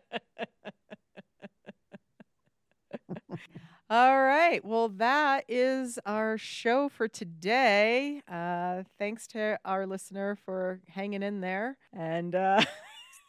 [3.89, 4.63] All right.
[4.65, 8.21] Well, that is our show for today.
[8.29, 11.77] Uh, thanks to our listener for hanging in there.
[11.93, 12.61] And uh,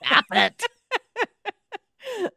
[0.05, 0.63] Stop it.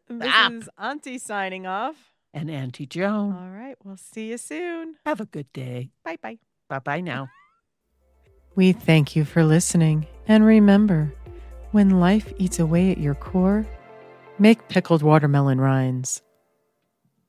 [0.09, 0.51] this Stop.
[0.51, 1.95] is Auntie signing off.
[2.33, 3.75] And Auntie Joan, All right.
[3.83, 4.95] We'll see you soon.
[5.05, 5.89] have a good day.
[6.05, 6.37] Bye bye.
[6.69, 7.27] Bye bye now.
[8.55, 10.05] We thank you for listening.
[10.27, 11.11] And remember,
[11.71, 13.65] when life eats away at your core,
[14.39, 16.21] make pickled watermelon rinds.